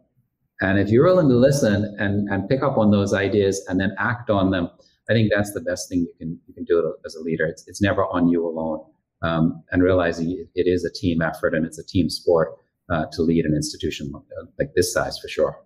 And 0.61 0.79
if 0.79 0.89
you're 0.89 1.05
willing 1.05 1.29
to 1.29 1.35
listen 1.35 1.95
and, 1.99 2.27
and 2.29 2.47
pick 2.49 2.63
up 2.63 2.77
on 2.77 2.91
those 2.91 3.13
ideas 3.13 3.63
and 3.67 3.79
then 3.79 3.93
act 3.99 4.29
on 4.29 4.51
them, 4.51 4.69
I 5.09 5.13
think 5.13 5.31
that's 5.33 5.53
the 5.53 5.61
best 5.61 5.87
thing 5.89 5.99
you 5.99 6.13
can 6.17 6.39
you 6.47 6.53
can 6.53 6.63
do 6.63 6.95
as 7.05 7.13
a 7.13 7.19
leader. 7.19 7.45
It's 7.45 7.67
it's 7.67 7.81
never 7.81 8.05
on 8.05 8.27
you 8.27 8.47
alone 8.47 8.83
um, 9.21 9.63
and 9.71 9.83
realizing 9.83 10.31
it 10.31 10.67
is 10.67 10.83
a 10.83 10.91
team 10.91 11.21
effort 11.21 11.53
and 11.53 11.65
it's 11.65 11.77
a 11.77 11.85
team 11.85 12.09
sport 12.09 12.55
uh, 12.89 13.05
to 13.11 13.21
lead 13.21 13.45
an 13.45 13.55
institution 13.55 14.11
like 14.59 14.73
this 14.75 14.93
size 14.93 15.17
for 15.19 15.27
sure. 15.27 15.57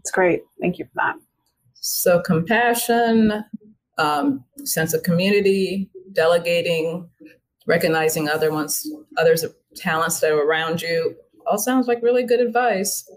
It's 0.00 0.10
great. 0.10 0.42
Thank 0.60 0.78
you 0.78 0.84
for 0.86 0.92
that. 0.96 1.16
So, 1.74 2.20
compassion, 2.20 3.44
um, 3.98 4.44
sense 4.64 4.94
of 4.94 5.02
community, 5.02 5.90
delegating, 6.12 7.08
recognizing 7.66 8.28
other 8.28 8.52
ones, 8.52 8.86
others' 9.16 9.44
talents 9.76 10.20
that 10.20 10.32
are 10.32 10.42
around 10.42 10.82
you, 10.82 11.14
all 11.46 11.58
sounds 11.58 11.86
like 11.86 12.02
really 12.02 12.24
good 12.24 12.40
advice. 12.40 13.08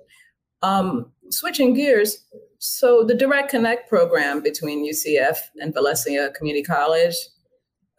Um, 0.61 1.11
switching 1.29 1.73
gears, 1.73 2.23
so 2.59 3.03
the 3.03 3.15
Direct 3.15 3.49
Connect 3.49 3.89
program 3.89 4.41
between 4.41 4.87
UCF 4.87 5.37
and 5.59 5.73
Valencia 5.73 6.29
Community 6.31 6.63
College 6.63 7.15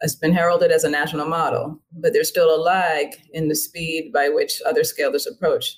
has 0.01 0.15
been 0.15 0.33
heralded 0.33 0.71
as 0.71 0.83
a 0.83 0.89
national 0.89 1.27
model, 1.27 1.79
but 1.93 2.13
there's 2.13 2.29
still 2.29 2.53
a 2.53 2.59
lag 2.61 3.07
in 3.33 3.47
the 3.47 3.55
speed 3.55 4.11
by 4.13 4.29
which 4.29 4.61
others 4.65 4.89
scale 4.89 5.11
this 5.11 5.27
approach, 5.27 5.77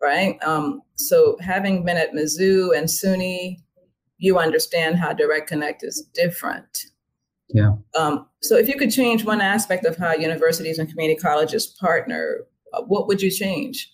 right? 0.00 0.38
Um, 0.42 0.82
so 0.94 1.36
having 1.40 1.84
been 1.84 1.96
at 1.96 2.12
Mizzou 2.12 2.76
and 2.76 2.88
SUNY, 2.88 3.58
you 4.18 4.38
understand 4.38 4.96
how 4.96 5.12
Direct 5.12 5.48
Connect 5.48 5.82
is 5.82 6.08
different. 6.14 6.86
Yeah. 7.48 7.72
Um, 7.94 8.26
so 8.42 8.56
if 8.56 8.68
you 8.68 8.76
could 8.76 8.90
change 8.90 9.24
one 9.24 9.40
aspect 9.40 9.84
of 9.84 9.96
how 9.96 10.14
universities 10.14 10.78
and 10.78 10.88
community 10.88 11.20
colleges 11.20 11.66
partner, 11.66 12.46
uh, 12.72 12.82
what 12.82 13.06
would 13.06 13.22
you 13.22 13.30
change? 13.30 13.92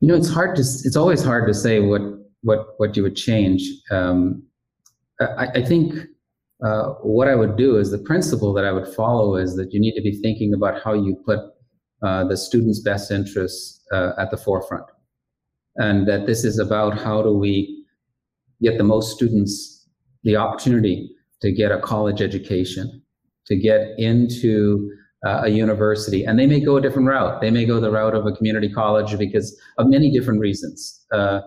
You 0.00 0.08
know, 0.08 0.16
it's 0.16 0.30
hard 0.30 0.56
to. 0.56 0.62
It's 0.62 0.96
always 0.96 1.22
hard 1.22 1.46
to 1.46 1.54
say 1.54 1.80
what 1.80 2.02
what 2.42 2.74
what 2.78 2.96
you 2.96 3.02
would 3.02 3.16
change. 3.16 3.62
Um, 3.90 4.42
I, 5.20 5.48
I 5.56 5.62
think 5.64 5.94
uh, 6.62 6.90
what 7.02 7.28
I 7.28 7.34
would 7.34 7.56
do 7.56 7.78
is 7.78 7.90
the 7.90 7.98
principle 7.98 8.52
that 8.52 8.64
I 8.64 8.72
would 8.72 8.88
follow 8.88 9.36
is 9.36 9.56
that 9.56 9.72
you 9.72 9.80
need 9.80 9.94
to 9.94 10.02
be 10.02 10.12
thinking 10.20 10.52
about 10.52 10.82
how 10.82 10.92
you 10.92 11.16
put 11.24 11.38
uh, 12.02 12.24
the 12.24 12.36
student's 12.36 12.80
best 12.80 13.10
interests 13.10 13.82
uh, 13.92 14.12
at 14.18 14.30
the 14.30 14.36
forefront. 14.36 14.84
And 15.76 16.06
that 16.08 16.26
this 16.26 16.44
is 16.44 16.58
about 16.58 16.98
how 16.98 17.22
do 17.22 17.32
we 17.32 17.84
get 18.62 18.76
the 18.76 18.84
most 18.84 19.16
students 19.16 19.88
the 20.22 20.36
opportunity 20.36 21.10
to 21.40 21.50
get 21.50 21.72
a 21.72 21.78
college 21.78 22.20
education, 22.20 23.02
to 23.46 23.56
get 23.56 23.94
into 23.96 24.90
uh, 25.24 25.42
a 25.44 25.48
university. 25.48 26.24
And 26.24 26.38
they 26.38 26.46
may 26.46 26.60
go 26.60 26.76
a 26.76 26.80
different 26.80 27.08
route. 27.08 27.40
They 27.40 27.50
may 27.50 27.64
go 27.64 27.80
the 27.80 27.90
route 27.90 28.14
of 28.14 28.26
a 28.26 28.32
community 28.32 28.68
college 28.68 29.16
because 29.18 29.58
of 29.78 29.86
many 29.88 30.12
different 30.12 30.40
reasons. 30.40 31.06
Uh, 31.10 31.40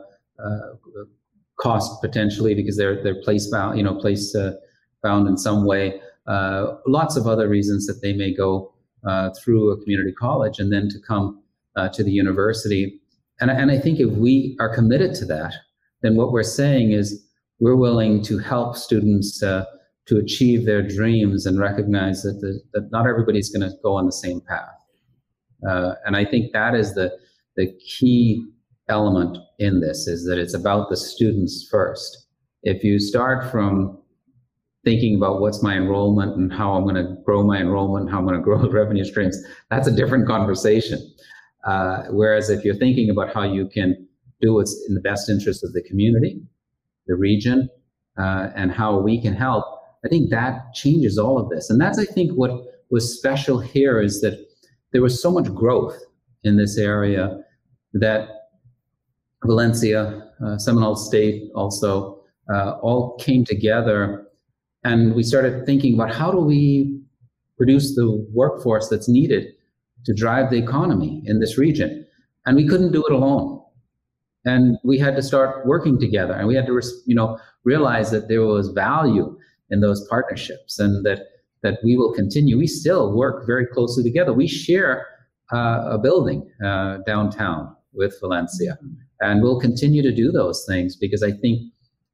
cost 1.60 2.02
potentially 2.02 2.56
because 2.56 2.76
they're 2.76 3.02
they're 3.04 3.21
place 3.21 3.49
you 3.76 3.84
know, 3.84 3.95
place 3.95 4.36
found 5.03 5.27
in 5.27 5.37
some 5.37 5.65
way. 5.65 6.01
Uh, 6.25 6.77
lots 6.87 7.15
of 7.15 7.27
other 7.27 7.47
reasons 7.47 7.85
that 7.85 8.01
they 8.01 8.13
may 8.13 8.33
go 8.33 8.73
uh, 9.07 9.29
through 9.31 9.69
a 9.71 9.77
community 9.81 10.13
college 10.13 10.57
and 10.59 10.71
then 10.71 10.89
to 10.89 10.97
come 11.05 11.41
uh, 11.75 11.89
to 11.89 12.03
the 12.03 12.11
university. 12.11 12.99
And, 13.39 13.51
and 13.51 13.69
I 13.69 13.77
think 13.77 13.99
if 13.99 14.09
we 14.11 14.55
are 14.59 14.73
committed 14.73 15.13
to 15.15 15.25
that, 15.25 15.53
then 16.01 16.15
what 16.15 16.31
we're 16.31 16.43
saying 16.43 16.91
is 16.91 17.23
we're 17.59 17.75
willing 17.75 18.23
to 18.23 18.37
help 18.39 18.75
students 18.75 19.43
uh, 19.43 19.65
to 20.05 20.17
achieve 20.17 20.65
their 20.65 20.81
dreams 20.81 21.45
and 21.45 21.59
recognize 21.59 22.23
that, 22.23 22.39
the, 22.41 22.59
that 22.73 22.91
not 22.91 23.07
everybody's 23.07 23.49
going 23.49 23.69
to 23.69 23.75
go 23.83 23.95
on 23.95 24.05
the 24.05 24.11
same 24.11 24.41
path. 24.41 24.79
Uh, 25.67 25.93
and 26.05 26.17
I 26.17 26.25
think 26.25 26.51
that 26.53 26.75
is 26.75 26.93
the, 26.93 27.17
the 27.55 27.71
key 27.87 28.45
element 28.89 29.37
in 29.59 29.79
this 29.79 30.07
is 30.07 30.25
that 30.25 30.37
it's 30.37 30.53
about 30.53 30.89
the 30.89 30.97
students 30.97 31.67
first. 31.71 32.27
If 32.63 32.83
you 32.83 32.99
start 32.99 33.49
from 33.49 33.97
thinking 34.83 35.15
about 35.15 35.39
what's 35.39 35.63
my 35.63 35.75
enrollment 35.75 36.35
and 36.35 36.51
how 36.51 36.73
I'm 36.73 36.83
going 36.83 36.95
to 36.95 37.15
grow 37.23 37.43
my 37.43 37.57
enrollment, 37.59 38.09
how 38.09 38.19
I'm 38.19 38.25
going 38.25 38.37
to 38.37 38.41
grow 38.41 38.61
the 38.61 38.69
revenue 38.81 39.05
streams, 39.05 39.37
that's 39.69 39.87
a 39.87 39.95
different 39.95 40.27
conversation. 40.27 40.99
Uh, 41.65 42.03
whereas 42.09 42.49
if 42.49 42.65
you're 42.65 42.75
thinking 42.75 43.09
about 43.09 43.33
how 43.33 43.43
you 43.43 43.67
can 43.67 44.07
do 44.41 44.53
what's 44.53 44.85
in 44.87 44.93
the 44.93 45.01
best 45.01 45.29
interest 45.29 45.63
of 45.63 45.71
the 45.73 45.81
community, 45.83 46.41
the 47.07 47.15
region, 47.15 47.69
uh, 48.17 48.49
and 48.55 48.71
how 48.71 48.99
we 48.99 49.21
can 49.21 49.33
help, 49.33 49.63
I 50.05 50.09
think 50.09 50.29
that 50.31 50.73
changes 50.73 51.17
all 51.17 51.39
of 51.39 51.49
this. 51.49 51.69
And 51.69 51.79
that's, 51.79 51.97
I 51.97 52.05
think, 52.05 52.33
what 52.33 52.51
was 52.89 53.17
special 53.17 53.59
here 53.59 54.01
is 54.01 54.19
that 54.21 54.45
there 54.91 55.01
was 55.01 55.21
so 55.21 55.31
much 55.31 55.53
growth 55.53 55.97
in 56.43 56.57
this 56.57 56.77
area 56.77 57.39
that 57.93 58.27
Valencia, 59.45 60.29
uh, 60.45 60.57
Seminole 60.57 60.97
State 60.97 61.49
also, 61.55 62.21
uh, 62.53 62.71
all 62.81 63.17
came 63.17 63.45
together 63.45 64.27
and 64.83 65.15
we 65.15 65.23
started 65.23 65.65
thinking 65.65 65.93
about 65.95 66.13
how 66.13 66.31
do 66.31 66.39
we 66.39 66.99
produce 67.57 67.95
the 67.95 68.25
workforce 68.33 68.89
that's 68.89 69.07
needed 69.07 69.53
to 70.05 70.13
drive 70.13 70.49
the 70.49 70.57
economy 70.57 71.21
in 71.25 71.39
this 71.39 71.57
region. 71.57 72.05
And 72.45 72.57
we 72.57 72.67
couldn't 72.67 72.91
do 72.91 73.03
it 73.05 73.13
alone. 73.13 73.61
And 74.45 74.77
we 74.83 74.99
had 74.99 75.15
to 75.15 75.21
start 75.21 75.65
working 75.65 75.99
together 75.99 76.33
and 76.33 76.47
we 76.47 76.55
had 76.55 76.65
to, 76.65 76.81
you 77.05 77.15
know, 77.15 77.39
realize 77.63 78.11
that 78.11 78.27
there 78.27 78.41
was 78.41 78.69
value 78.69 79.37
in 79.69 79.79
those 79.79 80.05
partnerships 80.09 80.79
and 80.79 81.05
that, 81.05 81.19
that 81.61 81.79
we 81.83 81.95
will 81.95 82.13
continue. 82.13 82.57
We 82.57 82.67
still 82.67 83.15
work 83.15 83.47
very 83.47 83.65
closely 83.65 84.03
together. 84.03 84.33
We 84.33 84.47
share 84.47 85.07
uh, 85.53 85.91
a 85.91 85.97
building 85.97 86.51
uh, 86.63 86.97
downtown 87.05 87.73
with 87.93 88.19
Valencia 88.19 88.77
and 89.21 89.41
we'll 89.41 89.61
continue 89.61 90.01
to 90.01 90.13
do 90.13 90.31
those 90.31 90.65
things 90.67 90.97
because 90.97 91.23
I 91.23 91.31
think 91.31 91.71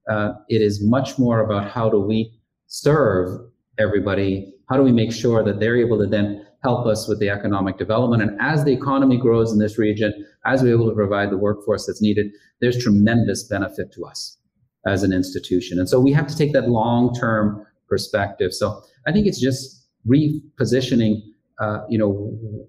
uh, 0.07 0.33
it 0.49 0.61
is 0.61 0.83
much 0.83 1.17
more 1.17 1.39
about 1.41 1.67
how 1.67 1.89
do 1.89 1.99
we 1.99 2.38
serve 2.69 3.41
everybody? 3.77 4.53
How 4.69 4.77
do 4.77 4.83
we 4.83 4.91
make 4.91 5.11
sure 5.11 5.43
that 5.43 5.59
they're 5.59 5.77
able 5.77 5.97
to 5.99 6.07
then 6.07 6.45
help 6.63 6.85
us 6.85 7.07
with 7.07 7.19
the 7.19 7.29
economic 7.29 7.77
development? 7.77 8.21
And 8.21 8.39
as 8.39 8.63
the 8.63 8.71
economy 8.71 9.17
grows 9.17 9.51
in 9.51 9.59
this 9.59 9.77
region, 9.77 10.25
as 10.45 10.63
we're 10.63 10.73
able 10.73 10.87
to 10.87 10.95
provide 10.95 11.31
the 11.31 11.37
workforce 11.37 11.87
that's 11.87 12.01
needed, 12.01 12.31
there's 12.61 12.81
tremendous 12.81 13.43
benefit 13.43 13.91
to 13.93 14.05
us 14.05 14.37
as 14.85 15.03
an 15.03 15.11
institution. 15.11 15.79
And 15.79 15.89
so 15.89 15.99
we 15.99 16.13
have 16.13 16.27
to 16.27 16.37
take 16.37 16.53
that 16.53 16.69
long 16.69 17.13
term 17.13 17.65
perspective. 17.87 18.53
So 18.53 18.81
I 19.07 19.11
think 19.11 19.27
it's 19.27 19.41
just 19.41 19.87
repositioning, 20.07 21.21
uh, 21.59 21.79
you 21.89 21.97
know, 21.97 22.13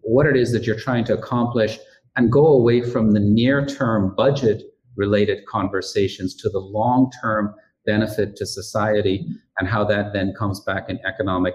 what 0.02 0.26
it 0.26 0.36
is 0.36 0.52
that 0.52 0.66
you're 0.66 0.78
trying 0.78 1.04
to 1.04 1.14
accomplish 1.14 1.78
and 2.16 2.32
go 2.32 2.46
away 2.46 2.82
from 2.82 3.12
the 3.12 3.20
near 3.20 3.66
term 3.66 4.14
budget 4.16 4.62
related 4.96 5.46
conversations 5.46 6.34
to 6.36 6.48
the 6.48 6.58
long 6.58 7.10
term 7.20 7.54
benefit 7.86 8.36
to 8.36 8.46
society 8.46 9.26
and 9.58 9.68
how 9.68 9.84
that 9.84 10.12
then 10.12 10.32
comes 10.38 10.60
back 10.60 10.88
in 10.88 10.98
economic 11.06 11.54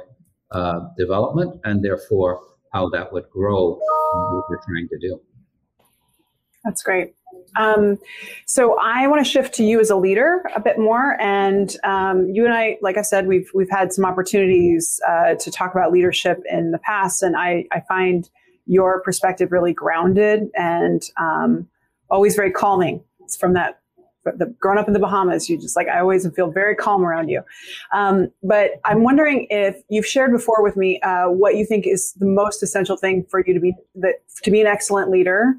uh, 0.51 0.79
development 0.97 1.59
and 1.63 1.83
therefore 1.83 2.41
how 2.73 2.89
that 2.89 3.11
would 3.11 3.29
grow 3.29 3.79
what 4.13 4.43
we're 4.49 4.59
trying 4.65 4.87
to 4.89 4.97
do. 4.99 5.19
That's 6.63 6.81
great. 6.81 7.13
Um, 7.57 7.99
so 8.45 8.77
I 8.79 9.07
want 9.07 9.23
to 9.23 9.29
shift 9.29 9.53
to 9.55 9.63
you 9.63 9.79
as 9.79 9.89
a 9.89 9.95
leader 9.95 10.43
a 10.55 10.59
bit 10.59 10.77
more, 10.77 11.15
and 11.21 11.75
um, 11.83 12.29
you 12.33 12.43
and 12.43 12.53
I, 12.53 12.77
like 12.81 12.97
I 12.97 13.01
said, 13.01 13.27
we've 13.27 13.49
we've 13.53 13.69
had 13.69 13.93
some 13.93 14.03
opportunities 14.03 14.99
uh, 15.07 15.35
to 15.35 15.51
talk 15.51 15.73
about 15.73 15.91
leadership 15.91 16.41
in 16.49 16.71
the 16.71 16.79
past, 16.79 17.21
and 17.21 17.37
I 17.37 17.65
I 17.71 17.81
find 17.87 18.29
your 18.65 19.01
perspective 19.01 19.51
really 19.51 19.73
grounded 19.73 20.49
and 20.55 21.03
um, 21.17 21.69
always 22.09 22.35
very 22.35 22.51
calming. 22.51 23.03
It's 23.19 23.37
from 23.37 23.53
that 23.53 23.79
the, 24.25 24.53
growing 24.59 24.77
up 24.77 24.87
in 24.87 24.93
the 24.93 24.99
Bahamas, 24.99 25.49
you 25.49 25.57
just 25.57 25.75
like 25.75 25.87
I 25.87 25.99
always 25.99 26.27
feel 26.35 26.51
very 26.51 26.75
calm 26.75 27.03
around 27.03 27.29
you. 27.29 27.41
Um, 27.93 28.31
but 28.43 28.71
I'm 28.83 29.03
wondering 29.03 29.47
if 29.49 29.81
you've 29.89 30.05
shared 30.05 30.31
before 30.31 30.63
with 30.63 30.75
me 30.75 30.99
uh, 31.01 31.25
what 31.27 31.55
you 31.55 31.65
think 31.65 31.85
is 31.87 32.13
the 32.13 32.25
most 32.25 32.63
essential 32.63 32.97
thing 32.97 33.25
for 33.29 33.45
you 33.45 33.53
to 33.53 33.59
be 33.59 33.73
that 33.95 34.15
to 34.43 34.51
be 34.51 34.61
an 34.61 34.67
excellent 34.67 35.09
leader, 35.09 35.53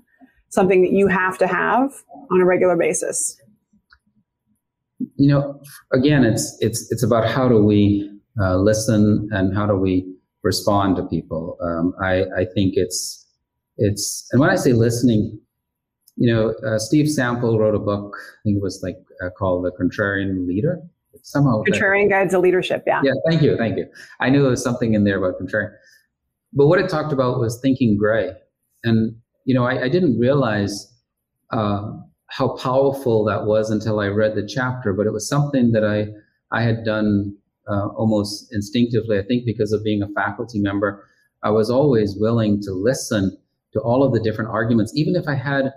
something 0.49 0.83
that 0.83 0.93
you 0.93 1.07
have 1.07 1.39
to 1.39 1.47
have 1.47 1.93
on 2.31 2.41
a 2.41 2.45
regular 2.45 2.77
basis. 2.77 3.41
You 5.17 5.29
know, 5.29 5.61
again, 5.93 6.25
it's 6.25 6.57
it's 6.61 6.91
it's 6.91 7.03
about 7.03 7.29
how 7.29 7.49
do 7.49 7.65
we 7.65 8.11
uh, 8.41 8.57
listen 8.57 9.29
and 9.33 9.57
how 9.57 9.67
do 9.67 9.77
we 9.77 10.13
respond 10.43 10.97
to 10.97 11.05
people. 11.05 11.57
Um, 11.63 11.95
I 12.03 12.25
I 12.37 12.45
think 12.55 12.75
it's 12.77 13.27
it's 13.77 14.27
and 14.33 14.41
when 14.41 14.51
I 14.51 14.57
say 14.57 14.73
listening, 14.73 15.39
you 16.17 16.33
know, 16.33 16.55
uh, 16.67 16.79
Steve 16.79 17.09
Sample 17.09 17.59
wrote 17.59 17.75
a 17.75 17.79
book. 17.79 18.17
I 18.17 18.39
think 18.45 18.57
it 18.57 18.63
was 18.63 18.83
like 18.83 18.97
uh, 19.23 19.31
called 19.31 19.65
The 19.65 19.73
Contrarian 19.73 20.47
Leader. 20.47 20.81
Somehow 21.23 21.63
Contrarian 21.65 22.09
Guide 22.09 22.31
to 22.31 22.39
Leadership. 22.39 22.85
Yeah. 22.87 23.01
Yeah. 23.03 23.13
Thank 23.29 23.43
you. 23.43 23.57
Thank 23.57 23.77
you. 23.77 23.87
I 24.21 24.31
knew 24.31 24.43
there 24.43 24.51
was 24.51 24.63
something 24.63 24.95
in 24.95 25.05
there 25.05 25.19
about 25.19 25.41
contrarian, 25.41 25.73
but 26.53 26.69
what 26.69 26.79
it 26.79 26.89
talked 26.89 27.13
about 27.13 27.41
was 27.41 27.61
thinking 27.61 27.99
gray, 27.99 28.31
and 28.85 29.17
you 29.45 29.55
know, 29.55 29.65
I, 29.65 29.85
I 29.85 29.89
didn't 29.89 30.19
realize 30.19 30.93
uh, 31.51 31.93
how 32.29 32.57
powerful 32.57 33.25
that 33.25 33.45
was 33.45 33.71
until 33.71 33.99
I 34.01 34.09
read 34.09 34.37
the 34.37 34.47
chapter. 34.47 34.93
But 34.93 35.07
it 35.07 35.13
was 35.13 35.29
something 35.29 35.73
that 35.73 35.85
I 35.85 36.09
I 36.57 36.63
had 36.63 36.85
done 36.85 37.37
uh, 37.69 37.89
almost 37.89 38.55
instinctively. 38.55 39.19
I 39.19 39.23
think 39.23 39.45
because 39.45 39.73
of 39.73 39.83
being 39.83 40.03
a 40.03 40.09
faculty 40.09 40.61
member, 40.61 41.05
I 41.43 41.51
was 41.51 41.71
always 41.71 42.17
willing 42.17 42.63
to 42.63 42.73
listen 42.73 43.37
to 43.73 43.81
all 43.81 44.05
of 44.05 44.13
the 44.13 44.21
different 44.21 44.51
arguments, 44.51 44.93
even 44.95 45.17
if 45.17 45.27
I 45.27 45.35
had 45.35 45.73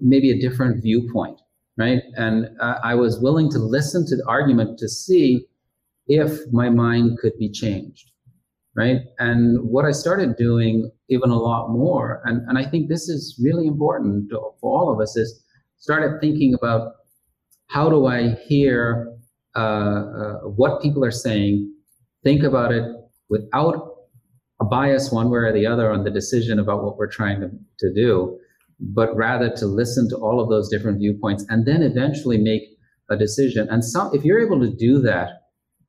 maybe 0.00 0.30
a 0.30 0.40
different 0.40 0.82
viewpoint, 0.82 1.40
right? 1.76 2.02
And 2.16 2.48
uh, 2.60 2.76
I 2.82 2.94
was 2.94 3.20
willing 3.20 3.50
to 3.50 3.58
listen 3.58 4.06
to 4.06 4.16
the 4.16 4.24
argument 4.26 4.78
to 4.78 4.88
see 4.88 5.46
if 6.06 6.40
my 6.52 6.68
mind 6.68 7.18
could 7.18 7.36
be 7.38 7.50
changed, 7.50 8.10
right? 8.76 8.98
And 9.18 9.58
what 9.62 9.84
I 9.84 9.92
started 9.92 10.36
doing 10.36 10.90
even 11.08 11.30
a 11.30 11.38
lot 11.38 11.70
more, 11.70 12.22
and, 12.24 12.42
and 12.48 12.58
I 12.58 12.64
think 12.64 12.88
this 12.88 13.08
is 13.08 13.40
really 13.42 13.66
important 13.66 14.30
to, 14.30 14.40
for 14.60 14.78
all 14.78 14.92
of 14.92 15.00
us, 15.00 15.16
is 15.16 15.42
started 15.76 16.20
thinking 16.20 16.54
about 16.54 16.92
how 17.68 17.88
do 17.88 18.06
I 18.06 18.34
hear 18.46 19.12
uh, 19.56 19.58
uh, 19.58 20.34
what 20.40 20.82
people 20.82 21.04
are 21.04 21.10
saying, 21.10 21.72
think 22.22 22.42
about 22.42 22.72
it 22.72 22.84
without 23.28 23.94
a 24.60 24.64
bias 24.64 25.12
one 25.12 25.30
way 25.30 25.38
or 25.38 25.52
the 25.52 25.66
other 25.66 25.90
on 25.90 26.04
the 26.04 26.10
decision 26.10 26.58
about 26.58 26.82
what 26.82 26.96
we're 26.96 27.10
trying 27.10 27.40
to, 27.40 27.50
to 27.78 27.94
do, 27.94 28.38
but 28.80 29.14
rather 29.16 29.50
to 29.50 29.66
listen 29.66 30.08
to 30.10 30.16
all 30.16 30.40
of 30.40 30.48
those 30.48 30.68
different 30.68 30.98
viewpoints 30.98 31.44
and 31.48 31.66
then 31.66 31.82
eventually 31.82 32.38
make 32.38 32.62
a 33.10 33.16
decision. 33.16 33.68
And 33.70 33.84
some, 33.84 34.10
if 34.14 34.24
you're 34.24 34.44
able 34.44 34.60
to 34.60 34.74
do 34.74 35.00
that, 35.00 35.28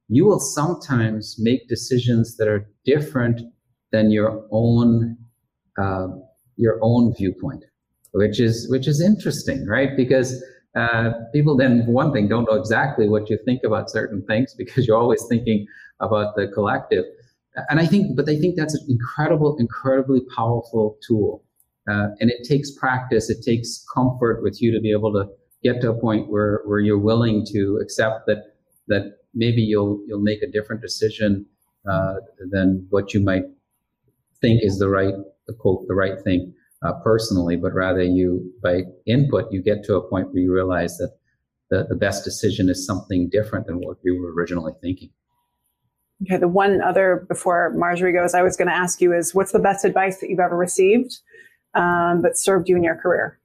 you 0.07 0.25
will 0.25 0.39
sometimes 0.39 1.35
make 1.39 1.67
decisions 1.67 2.37
that 2.37 2.47
are 2.47 2.69
different 2.85 3.41
than 3.91 4.11
your 4.11 4.45
own 4.51 5.17
uh, 5.77 6.07
your 6.57 6.79
own 6.81 7.13
viewpoint, 7.17 7.63
which 8.11 8.39
is 8.39 8.69
which 8.69 8.87
is 8.87 9.01
interesting, 9.01 9.65
right? 9.67 9.97
Because 9.97 10.43
uh, 10.75 11.11
people 11.33 11.57
then 11.57 11.85
one 11.87 12.11
thing 12.13 12.27
don't 12.27 12.45
know 12.49 12.57
exactly 12.57 13.09
what 13.09 13.29
you 13.29 13.39
think 13.45 13.61
about 13.63 13.89
certain 13.89 14.23
things 14.25 14.53
because 14.57 14.85
you're 14.85 14.97
always 14.97 15.25
thinking 15.27 15.65
about 15.99 16.35
the 16.35 16.47
collective. 16.47 17.05
And 17.69 17.79
I 17.79 17.85
think, 17.85 18.17
but 18.17 18.27
I 18.27 18.37
think 18.37 18.57
that's 18.57 18.73
an 18.73 18.85
incredible, 18.89 19.55
incredibly 19.57 20.19
powerful 20.35 20.97
tool 21.07 21.44
uh, 21.89 22.07
and 22.19 22.31
it 22.31 22.47
takes 22.47 22.71
practice, 22.71 23.29
it 23.29 23.43
takes 23.43 23.85
comfort 23.93 24.41
with 24.41 24.61
you 24.61 24.71
to 24.71 24.79
be 24.79 24.91
able 24.91 25.13
to 25.13 25.29
get 25.63 25.81
to 25.81 25.91
a 25.91 25.99
point 25.99 26.29
where, 26.29 26.61
where 26.65 26.79
you're 26.79 26.99
willing 26.99 27.45
to 27.51 27.79
accept 27.81 28.25
that 28.27 28.55
that 28.87 29.17
maybe 29.33 29.61
you'll 29.61 30.01
you'll 30.07 30.21
make 30.21 30.41
a 30.41 30.47
different 30.47 30.81
decision 30.81 31.45
uh, 31.89 32.15
than 32.51 32.85
what 32.89 33.13
you 33.13 33.19
might 33.19 33.43
think 34.41 34.61
is 34.63 34.79
the 34.79 34.89
right 34.89 35.13
the 35.47 35.53
quote 35.53 35.87
the 35.87 35.95
right 35.95 36.19
thing 36.23 36.53
uh, 36.83 36.93
personally, 37.03 37.55
but 37.55 37.73
rather 37.73 38.03
you 38.03 38.51
by 38.61 38.81
input 39.05 39.51
you 39.51 39.61
get 39.61 39.83
to 39.83 39.95
a 39.95 40.09
point 40.09 40.27
where 40.27 40.41
you 40.41 40.53
realize 40.53 40.97
that 40.97 41.11
the, 41.69 41.85
the 41.89 41.95
best 41.95 42.23
decision 42.23 42.69
is 42.69 42.85
something 42.85 43.27
different 43.29 43.65
than 43.65 43.77
what 43.77 43.97
you 44.03 44.19
were 44.19 44.33
originally 44.33 44.73
thinking. 44.81 45.09
Okay, 46.23 46.37
the 46.37 46.47
one 46.47 46.81
other 46.81 47.25
before 47.27 47.73
Marjorie 47.75 48.13
goes, 48.13 48.33
I 48.33 48.41
was 48.41 48.55
going 48.55 48.67
to 48.67 48.73
ask 48.73 49.01
you 49.01 49.13
is 49.13 49.35
what's 49.35 49.51
the 49.51 49.59
best 49.59 49.83
advice 49.83 50.19
that 50.19 50.29
you've 50.29 50.39
ever 50.39 50.55
received 50.55 51.19
um, 51.75 52.21
that 52.21 52.37
served 52.37 52.69
you 52.69 52.75
in 52.75 52.83
your 52.83 52.95
career? 52.95 53.39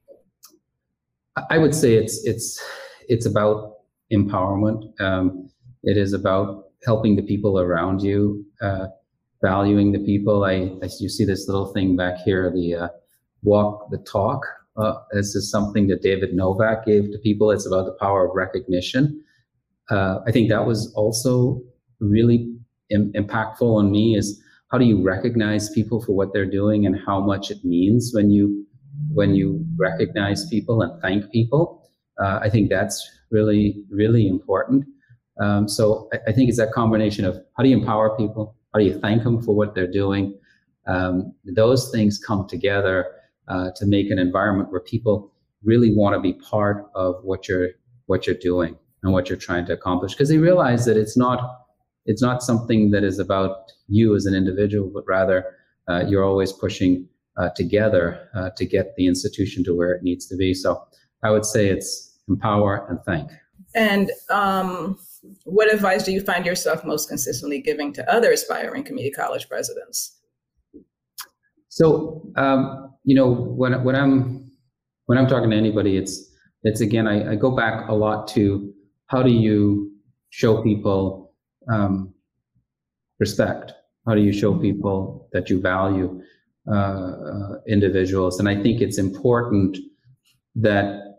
I 1.49 1.59
would 1.59 1.75
say 1.75 1.95
it's 1.95 2.25
it's 2.25 2.63
it's 3.09 3.27
about 3.27 3.75
empowerment. 4.13 5.01
Um, 5.01 5.51
it 5.83 5.97
is 5.97 6.13
about 6.13 6.65
helping 6.85 7.17
the 7.17 7.23
people 7.23 7.61
around 7.61 8.03
you, 8.03 8.45
uh, 8.61 8.87
valuing 9.43 9.93
the 9.93 9.99
people. 9.99 10.45
I, 10.45 10.73
I, 10.83 10.89
you 10.99 11.09
see 11.09 11.25
this 11.25 11.49
little 11.49 11.73
thing 11.73 11.97
back 11.97 12.19
here, 12.19 12.51
the 12.51 12.75
uh, 12.75 12.89
walk 13.43 13.91
the 13.91 13.99
talk. 13.99 14.45
Uh, 14.77 14.95
this 15.13 15.35
is 15.35 15.51
something 15.51 15.89
that 15.89 16.03
David 16.03 16.35
Novak 16.35 16.87
gave 16.87 17.11
to 17.11 17.19
people. 17.19 17.51
It's 17.51 17.67
about 17.67 17.87
the 17.87 17.97
power 18.01 18.29
of 18.29 18.35
recognition. 18.35 19.23
Uh, 19.91 20.21
I 20.27 20.33
think 20.33 20.49
that 20.51 20.67
was 20.67 20.93
also 20.95 21.61
really 22.01 22.55
Im- 22.91 23.13
impactful 23.13 23.63
on 23.63 23.91
me. 23.91 24.17
Is 24.17 24.41
how 24.71 24.79
do 24.79 24.85
you 24.85 25.03
recognize 25.03 25.69
people 25.71 26.01
for 26.01 26.13
what 26.13 26.33
they're 26.33 26.51
doing 26.51 26.87
and 26.87 26.97
how 27.07 27.21
much 27.21 27.51
it 27.51 27.65
means 27.65 28.13
when 28.15 28.31
you 28.31 28.67
when 29.13 29.35
you 29.35 29.65
recognize 29.77 30.47
people 30.49 30.83
and 30.83 31.01
thank 31.03 31.31
people? 31.33 31.91
Uh, 32.23 32.39
i 32.43 32.51
think 32.51 32.69
that's 32.71 33.09
really 33.31 33.85
really 33.91 34.27
important. 34.29 34.85
Um, 35.41 35.69
so 35.69 36.09
I, 36.13 36.19
I, 36.29 36.33
think 36.33 36.51
it's 36.51 36.59
that 36.59 36.73
combination 36.73 37.25
of 37.25 37.35
how 37.57 37.63
do 37.63 37.71
you 37.71 37.79
empower 37.79 38.15
people? 38.17 38.57
How 38.75 38.81
do 38.81 38.85
you 38.85 38.99
thank 39.01 39.23
them 39.23 39.41
for 39.43 39.55
what 39.55 39.75
they're 39.75 39.91
doing? 39.91 40.39
Um, 40.87 41.33
those 41.45 41.91
things 41.91 42.19
come 42.19 42.47
together 42.47 43.07
uh, 43.49 43.71
to 43.77 43.87
make 43.87 44.11
an 44.11 44.19
environment 44.19 44.71
where 44.71 44.81
people 44.81 45.33
really 45.63 45.95
want 45.95 46.15
to 46.15 46.21
be 46.21 46.35
part 46.35 46.87
of 46.95 47.17
what 47.23 47.49
you're 47.49 47.71
what 48.07 48.27
you're 48.27 48.37
doing 48.37 48.77
and 49.03 49.13
what 49.13 49.29
you're 49.29 49.39
trying 49.39 49.65
to 49.67 49.73
accomplish 49.73 50.13
because 50.13 50.29
they 50.29 50.39
realize 50.39 50.85
that 50.85 50.97
it's 50.97 51.17
not 51.17 51.60
it's 52.07 52.23
not 52.23 52.43
something 52.43 52.91
that 52.91 53.05
is 53.05 53.19
about 53.19 53.73
you 53.89 54.15
as 54.15 54.27
an 54.27 54.35
individual, 54.35 54.91
but 54.93 55.05
rather 55.07 55.57
uh, 55.89 56.05
you're 56.07 56.25
always 56.25 56.53
pushing 56.53 57.09
uh, 57.37 57.51
together 57.57 58.29
uh, 58.35 58.51
to 58.57 58.65
get 58.65 58.95
the 58.97 59.07
institution 59.07 59.65
to 59.65 59.77
where 59.77 59.93
it 59.93 60.03
needs 60.03 60.27
to 60.27 60.37
be. 60.37 60.55
So 60.55 60.83
I 61.23 61.31
would 61.31 61.45
say 61.45 61.69
it's 61.69 62.19
empower 62.29 62.87
and 62.89 62.99
thank. 63.05 63.31
And 63.75 64.11
um, 64.31 64.99
what 65.45 65.73
advice 65.73 66.05
do 66.05 66.13
you 66.13 66.21
find 66.21 66.45
yourself 66.45 66.85
most 66.85 67.09
consistently 67.09 67.61
giving 67.61 67.93
to 67.95 68.13
other 68.13 68.33
aspiring 68.33 68.85
community 68.85 69.13
college 69.13 69.49
presidents? 69.49 70.19
So 71.69 72.31
um, 72.37 72.93
you 73.05 73.15
know 73.15 73.31
when 73.31 73.85
when 73.85 73.95
I'm 73.95 74.51
when 75.07 75.19
I'm 75.19 75.27
talking 75.27 75.51
to 75.51 75.57
anybody, 75.57 75.97
it's 75.97 76.31
it's 76.65 76.81
again 76.81 77.07
I, 77.07 77.33
I 77.33 77.35
go 77.37 77.55
back 77.55 77.89
a 77.89 77.95
lot 77.95 78.27
to 78.29 78.73
how 79.07 79.23
do 79.23 79.31
you 79.31 79.93
show 80.31 80.63
people 80.63 81.30
um, 81.69 82.15
respect? 83.19 83.73
How 84.07 84.15
do 84.15 84.23
you 84.23 84.33
show 84.33 84.55
people 84.55 85.29
that 85.33 85.51
you 85.51 85.61
value 85.61 86.23
uh, 86.67 86.75
uh, 86.75 87.55
individuals? 87.69 88.39
And 88.39 88.49
I 88.49 88.61
think 88.63 88.81
it's 88.81 88.99
important 88.99 89.79
that 90.57 91.19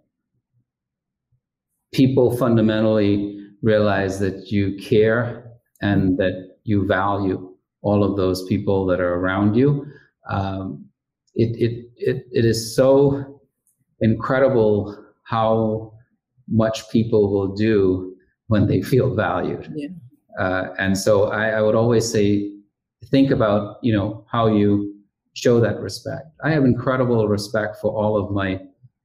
people 1.94 2.36
fundamentally 2.36 3.38
realize 3.62 4.20
that 4.20 4.52
you 4.52 4.78
care 4.78 5.52
and 5.82 6.18
that 6.18 6.58
you 6.64 6.86
value 6.88 7.56
all 7.82 8.04
of 8.04 8.18
those 8.18 8.46
people 8.48 8.86
that 8.86 9.00
are 9.00 9.16
around 9.16 9.56
you. 9.56 9.86
Um, 10.30 10.86
it, 11.36 11.56
it, 11.58 11.90
it, 11.98 12.26
it 12.32 12.46
is 12.46 12.76
so 12.76 13.42
incredible 14.00 14.98
how 15.24 15.94
much 16.48 16.90
people 16.92 17.32
will 17.32 17.56
do 17.56 18.16
when 18.48 18.68
they 18.68 18.82
feel 18.82 19.16
valued. 19.16 19.72
Yeah. 19.76 19.88
Uh, 20.40 20.70
and 20.78 20.98
so 20.98 21.26
I, 21.26 21.50
I, 21.50 21.62
would 21.62 21.76
always 21.76 22.10
say, 22.10 22.52
think 23.06 23.32
about 23.32 23.78
you 23.82 23.94
know 23.94 24.26
how 24.32 24.48
you 24.48 24.96
show 25.34 25.60
that 25.60 25.80
respect. 25.80 26.28
I 26.44 26.52
have 26.52 26.64
incredible 26.64 27.28
respect 27.28 27.78
for 27.82 27.92
all 27.92 28.18
of 28.18 28.32
my 28.32 28.60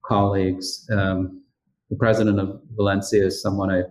colleagues. 0.04 0.88
Um, 0.90 1.42
the 1.90 1.96
president 1.96 2.38
of 2.38 2.60
Valencia 2.76 3.26
is 3.26 3.42
someone 3.42 3.70
I 3.70 3.82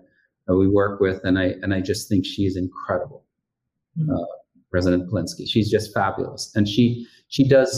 uh, 0.50 0.56
we 0.56 0.68
work 0.68 1.00
with, 1.00 1.24
and 1.24 1.38
I 1.38 1.56
and 1.62 1.74
I 1.74 1.82
just 1.82 2.08
think 2.08 2.26
she's 2.26 2.56
incredible. 2.58 3.24
Mm-hmm. 3.98 4.12
Uh, 4.12 4.26
President 4.72 5.10
Plinske. 5.10 5.48
She's 5.48 5.70
just 5.70 5.94
fabulous, 5.94 6.52
and 6.56 6.68
she 6.68 7.08
she 7.28 7.48
does 7.48 7.72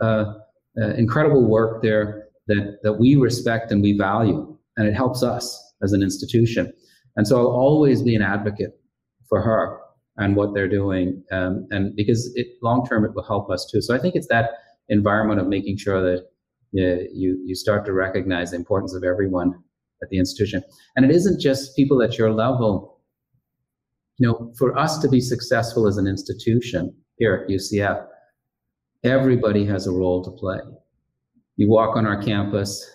uh, 0.00 0.34
uh, 0.80 0.94
incredible 0.96 1.44
work 1.48 1.82
there 1.82 2.28
that 2.46 2.78
that 2.82 2.94
we 2.94 3.16
respect 3.16 3.72
and 3.72 3.82
we 3.82 3.96
value, 3.96 4.56
and 4.76 4.88
it 4.88 4.94
helps 4.94 5.22
us 5.22 5.74
as 5.82 5.92
an 5.92 6.02
institution. 6.02 6.72
And 7.16 7.26
so 7.28 7.38
I'll 7.38 7.46
always 7.46 8.02
be 8.02 8.14
an 8.14 8.22
advocate 8.22 8.78
for 9.28 9.40
her 9.42 9.78
and 10.16 10.36
what 10.36 10.54
they're 10.54 10.68
doing, 10.68 11.22
um, 11.32 11.66
and 11.70 11.94
because 11.96 12.30
it 12.34 12.46
long 12.62 12.86
term 12.86 13.04
it 13.04 13.14
will 13.14 13.24
help 13.24 13.50
us 13.50 13.68
too. 13.70 13.80
So 13.80 13.94
I 13.94 13.98
think 13.98 14.14
it's 14.14 14.28
that 14.28 14.50
environment 14.88 15.40
of 15.40 15.48
making 15.48 15.78
sure 15.78 16.00
that 16.02 16.26
you 16.72 17.40
you 17.44 17.54
start 17.54 17.84
to 17.86 17.92
recognize 17.92 18.50
the 18.50 18.56
importance 18.56 18.94
of 18.94 19.04
everyone 19.04 19.54
at 20.02 20.08
the 20.10 20.18
institution, 20.18 20.62
and 20.96 21.04
it 21.04 21.10
isn't 21.10 21.40
just 21.40 21.74
people 21.76 22.02
at 22.02 22.18
your 22.18 22.32
level. 22.32 23.00
You 24.18 24.28
know, 24.28 24.52
for 24.56 24.78
us 24.78 24.98
to 25.00 25.08
be 25.08 25.20
successful 25.20 25.88
as 25.88 25.96
an 25.96 26.06
institution 26.06 26.94
here 27.18 27.44
at 27.44 27.50
UCF, 27.52 28.06
everybody 29.02 29.64
has 29.66 29.88
a 29.88 29.90
role 29.90 30.22
to 30.24 30.30
play. 30.30 30.58
You 31.56 31.68
walk 31.68 31.96
on 31.96 32.06
our 32.06 32.22
campus, 32.22 32.88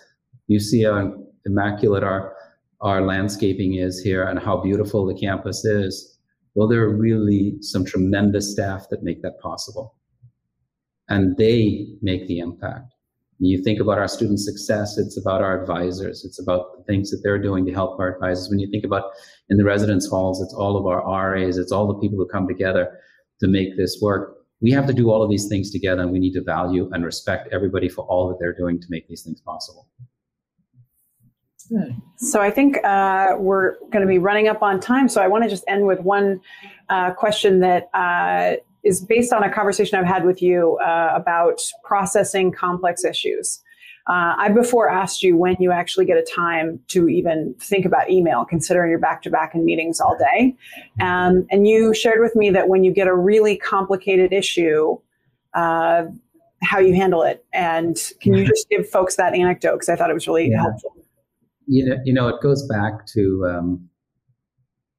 you 0.46 0.58
see 0.58 0.84
how 0.84 1.14
immaculate 1.44 2.02
our 2.02 2.34
our 2.80 3.02
landscaping 3.02 3.74
is 3.74 4.00
here 4.00 4.24
and 4.24 4.38
how 4.38 4.56
beautiful 4.56 5.06
the 5.06 5.14
campus 5.14 5.64
is. 5.64 6.18
Well, 6.54 6.68
there 6.68 6.82
are 6.82 6.96
really 6.96 7.56
some 7.60 7.84
tremendous 7.84 8.52
staff 8.52 8.86
that 8.90 9.02
make 9.02 9.22
that 9.22 9.40
possible. 9.40 9.94
And 11.08 11.36
they 11.36 11.88
make 12.02 12.26
the 12.26 12.38
impact. 12.38 12.94
When 13.38 13.48
you 13.48 13.62
think 13.62 13.80
about 13.80 13.98
our 13.98 14.08
student 14.08 14.38
success, 14.38 14.98
it's 14.98 15.16
about 15.16 15.40
our 15.40 15.60
advisors. 15.60 16.24
It's 16.24 16.40
about 16.40 16.76
the 16.76 16.84
things 16.84 17.10
that 17.10 17.20
they're 17.22 17.38
doing 17.38 17.64
to 17.66 17.72
help 17.72 17.98
our 17.98 18.14
advisors. 18.14 18.50
When 18.50 18.58
you 18.58 18.70
think 18.70 18.84
about 18.84 19.12
in 19.48 19.56
the 19.56 19.64
residence 19.64 20.06
halls, 20.08 20.42
it's 20.42 20.52
all 20.52 20.76
of 20.76 20.86
our 20.86 21.32
RAs, 21.32 21.56
it's 21.56 21.72
all 21.72 21.86
the 21.86 21.98
people 22.00 22.18
who 22.18 22.28
come 22.28 22.46
together 22.46 22.98
to 23.40 23.48
make 23.48 23.76
this 23.76 23.98
work. 24.02 24.36
We 24.60 24.70
have 24.72 24.86
to 24.88 24.92
do 24.92 25.10
all 25.10 25.22
of 25.22 25.30
these 25.30 25.48
things 25.48 25.70
together 25.70 26.02
and 26.02 26.12
we 26.12 26.18
need 26.18 26.34
to 26.34 26.42
value 26.42 26.90
and 26.92 27.02
respect 27.04 27.48
everybody 27.50 27.88
for 27.88 28.04
all 28.04 28.28
that 28.28 28.38
they're 28.38 28.54
doing 28.54 28.78
to 28.78 28.86
make 28.90 29.08
these 29.08 29.22
things 29.22 29.40
possible. 29.40 29.88
So 32.16 32.40
I 32.40 32.50
think 32.50 32.76
uh, 32.84 33.36
we're 33.38 33.78
going 33.90 34.02
to 34.02 34.06
be 34.06 34.18
running 34.18 34.48
up 34.48 34.62
on 34.62 34.80
time. 34.80 35.08
So 35.08 35.22
I 35.22 35.28
want 35.28 35.44
to 35.44 35.50
just 35.50 35.64
end 35.68 35.86
with 35.86 36.00
one 36.00 36.40
uh, 36.88 37.12
question 37.12 37.60
that 37.60 37.88
uh, 37.94 38.56
is 38.82 39.00
based 39.00 39.32
on 39.32 39.42
a 39.42 39.52
conversation 39.52 39.98
I've 39.98 40.06
had 40.06 40.24
with 40.24 40.42
you 40.42 40.78
uh, 40.78 41.12
about 41.14 41.62
processing 41.84 42.52
complex 42.52 43.04
issues. 43.04 43.62
Uh, 44.08 44.34
I 44.38 44.48
before 44.48 44.88
asked 44.88 45.22
you 45.22 45.36
when 45.36 45.56
you 45.60 45.70
actually 45.70 46.06
get 46.06 46.16
a 46.16 46.22
time 46.22 46.80
to 46.88 47.08
even 47.08 47.54
think 47.60 47.84
about 47.84 48.10
email, 48.10 48.44
considering 48.44 48.90
you're 48.90 48.98
back 48.98 49.22
to 49.22 49.30
back 49.30 49.54
in 49.54 49.64
meetings 49.64 50.00
all 50.00 50.16
day. 50.18 50.56
Um, 51.00 51.46
and 51.50 51.68
you 51.68 51.94
shared 51.94 52.20
with 52.20 52.34
me 52.34 52.50
that 52.50 52.68
when 52.68 52.82
you 52.82 52.92
get 52.92 53.06
a 53.06 53.14
really 53.14 53.56
complicated 53.56 54.32
issue, 54.32 54.98
uh, 55.54 56.06
how 56.62 56.78
you 56.78 56.94
handle 56.94 57.22
it. 57.22 57.44
And 57.52 57.96
can 58.20 58.34
you 58.34 58.44
just 58.48 58.68
give 58.68 58.88
folks 58.88 59.16
that 59.16 59.34
anecdote? 59.34 59.74
Because 59.74 59.88
I 59.90 59.96
thought 59.96 60.10
it 60.10 60.14
was 60.14 60.26
really 60.26 60.50
yeah. 60.50 60.62
helpful 60.62 60.96
you 61.66 61.84
know, 61.86 61.96
you 62.04 62.12
know, 62.12 62.28
it 62.28 62.40
goes 62.40 62.66
back 62.66 63.06
to, 63.08 63.46
um, 63.46 63.88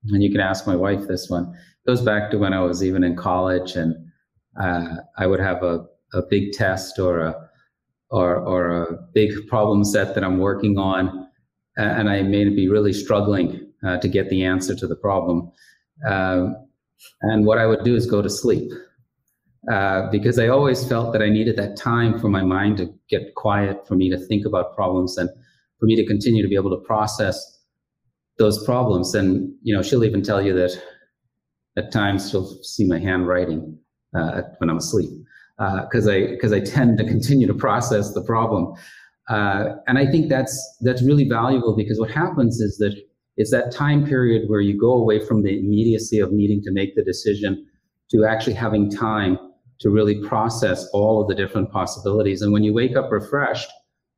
and 0.10 0.24
you 0.24 0.32
can 0.32 0.42
ask 0.42 0.66
my 0.66 0.76
wife 0.76 1.08
this 1.08 1.30
one. 1.30 1.54
Goes 1.86 2.02
back 2.02 2.32
to 2.32 2.38
when 2.38 2.54
I 2.54 2.62
was 2.62 2.84
even 2.84 3.04
in 3.04 3.16
college, 3.16 3.76
and 3.76 3.96
uh, 4.62 4.98
I 5.18 5.28
would 5.28 5.40
have 5.40 5.64
a, 5.64 5.86
a 6.14 6.22
big 6.30 6.54
test 6.54 7.00
or 7.00 7.20
a 7.20 7.50
or 8.10 8.36
or 8.36 8.84
a 8.84 8.98
big 9.14 9.32
problem 9.48 9.84
set 9.84 10.14
that 10.16 10.24
I'm 10.24 10.40
working 10.40 10.78
on, 10.78 11.28
and 11.78 12.10
I 12.10 12.22
may 12.22 12.50
be 12.50 12.70
really 12.70 12.94
struggling 12.94 13.72
uh, 13.86 13.98
to 13.98 14.08
get 14.08 14.30
the 14.30 14.44
answer 14.44 14.76
to 14.76 14.88
the 14.88 14.96
problem. 14.96 15.52
Um, 16.08 16.56
and 17.22 17.46
what 17.46 17.58
I 17.58 17.66
would 17.66 17.84
do 17.84 17.96
is 17.96 18.06
go 18.06 18.22
to 18.22 18.30
sleep. 18.30 18.72
Uh, 19.72 20.10
because 20.10 20.40
I 20.40 20.48
always 20.48 20.88
felt 20.88 21.14
that 21.14 21.22
I 21.22 21.30
needed 21.30 21.56
that 21.58 21.78
time 21.78 22.20
for 22.20 22.30
my 22.30 22.42
mind 22.42 22.78
to 22.78 22.92
get 23.10 23.36
quiet, 23.36 23.88
for 23.88 23.94
me 23.94 24.10
to 24.10 24.18
think 24.18 24.44
about 24.44 24.76
problems. 24.76 25.18
And 25.20 25.30
for 25.82 25.88
me 25.88 25.96
to 25.96 26.06
continue 26.06 26.44
to 26.44 26.48
be 26.48 26.56
able 26.56 26.70
to 26.70 26.78
process 26.86 27.60
those 28.38 28.64
problems. 28.64 29.16
And 29.16 29.52
you 29.64 29.76
know, 29.76 29.82
she'll 29.82 30.06
even 30.06 30.22
tell 30.22 30.42
you 30.42 30.54
that 30.54 30.80
at 31.76 31.92
times 31.92 32.30
she'll 32.30 32.48
see 32.64 32.88
my 32.88 33.00
handwriting 33.00 33.78
uh, 34.16 34.44
when 34.60 34.70
I'm 34.70 34.78
asleep 34.78 35.10
because 35.58 36.08
uh, 36.08 36.12
I 36.12 36.28
because 36.28 36.54
I 36.54 36.60
tend 36.60 37.00
to 37.00 37.04
continue 37.04 37.48
to 37.48 37.54
process 37.54 38.14
the 38.14 38.22
problem. 38.22 38.74
Uh, 39.28 39.76
and 39.88 39.98
I 39.98 40.06
think 40.06 40.30
that's 40.30 40.56
that's 40.82 41.02
really 41.02 41.28
valuable 41.28 41.76
because 41.76 42.00
what 42.00 42.12
happens 42.12 42.60
is 42.60 42.78
that 42.78 42.96
it's 43.38 43.52
that 43.52 43.72
time 43.72 44.06
period 44.06 44.50
where 44.50 44.62
you 44.62 44.80
go 44.80 44.94
away 44.94 45.26
from 45.26 45.42
the 45.42 45.58
immediacy 45.58 46.20
of 46.20 46.32
needing 46.32 46.62
to 46.64 46.72
make 46.72 46.96
the 46.96 47.04
decision 47.04 47.66
to 48.12 48.26
actually 48.26 48.54
having 48.54 48.90
time 48.90 49.40
to 49.80 49.90
really 49.90 50.22
process 50.28 50.88
all 50.94 51.22
of 51.22 51.28
the 51.28 51.34
different 51.34 51.72
possibilities. 51.72 52.44
And 52.44 52.54
when 52.54 52.64
you 52.64 52.74
wake 52.74 52.96
up 52.96 53.12
refreshed, 53.12 53.72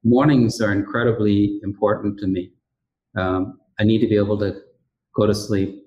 mornings 0.04 0.62
are 0.62 0.72
incredibly 0.72 1.60
important 1.64 2.20
to 2.20 2.28
me. 2.28 2.52
Um, 3.18 3.60
I 3.80 3.84
need 3.84 4.00
to 4.00 4.08
be 4.08 4.18
able 4.18 4.38
to 4.40 4.60
go 5.16 5.26
to 5.26 5.34
sleep, 5.34 5.84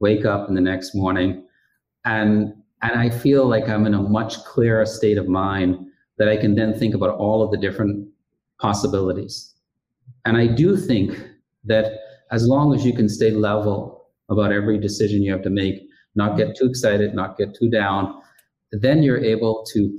wake 0.00 0.24
up 0.24 0.48
in 0.48 0.54
the 0.54 0.60
next 0.60 0.94
morning, 0.94 1.46
and 2.04 2.52
and 2.82 3.00
I 3.00 3.08
feel 3.08 3.46
like 3.46 3.68
I'm 3.68 3.86
in 3.86 3.94
a 3.94 4.02
much 4.02 4.44
clearer 4.44 4.84
state 4.84 5.16
of 5.16 5.26
mind 5.26 5.86
that 6.18 6.28
I 6.28 6.36
can 6.36 6.54
then 6.54 6.78
think 6.78 6.94
about 6.94 7.16
all 7.16 7.42
of 7.42 7.50
the 7.50 7.56
different 7.56 8.06
possibilities. 8.60 9.54
And 10.26 10.36
I 10.36 10.46
do 10.46 10.76
think 10.76 11.18
that 11.64 11.98
as 12.30 12.46
long 12.46 12.74
as 12.74 12.84
you 12.84 12.92
can 12.92 13.08
stay 13.08 13.30
level 13.30 14.06
about 14.28 14.52
every 14.52 14.78
decision 14.78 15.22
you 15.22 15.32
have 15.32 15.42
to 15.42 15.50
make, 15.50 15.88
not 16.14 16.36
get 16.36 16.56
too 16.56 16.66
excited, 16.66 17.14
not 17.14 17.38
get 17.38 17.54
too 17.54 17.70
down, 17.70 18.20
then 18.72 19.02
you're 19.02 19.22
able 19.22 19.64
to 19.72 19.98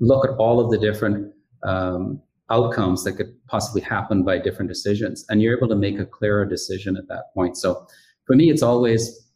look 0.00 0.24
at 0.26 0.34
all 0.38 0.60
of 0.60 0.70
the 0.70 0.78
different 0.78 1.32
um, 1.62 2.20
outcomes 2.50 3.04
that 3.04 3.12
could 3.12 3.34
possibly 3.46 3.80
happen 3.80 4.24
by 4.24 4.38
different 4.38 4.70
decisions. 4.70 5.24
And 5.28 5.42
you're 5.42 5.56
able 5.56 5.68
to 5.68 5.76
make 5.76 5.98
a 5.98 6.06
clearer 6.06 6.44
decision 6.46 6.96
at 6.96 7.08
that 7.08 7.24
point. 7.34 7.56
So 7.56 7.86
for 8.26 8.36
me, 8.36 8.50
it's 8.50 8.62
always, 8.62 9.28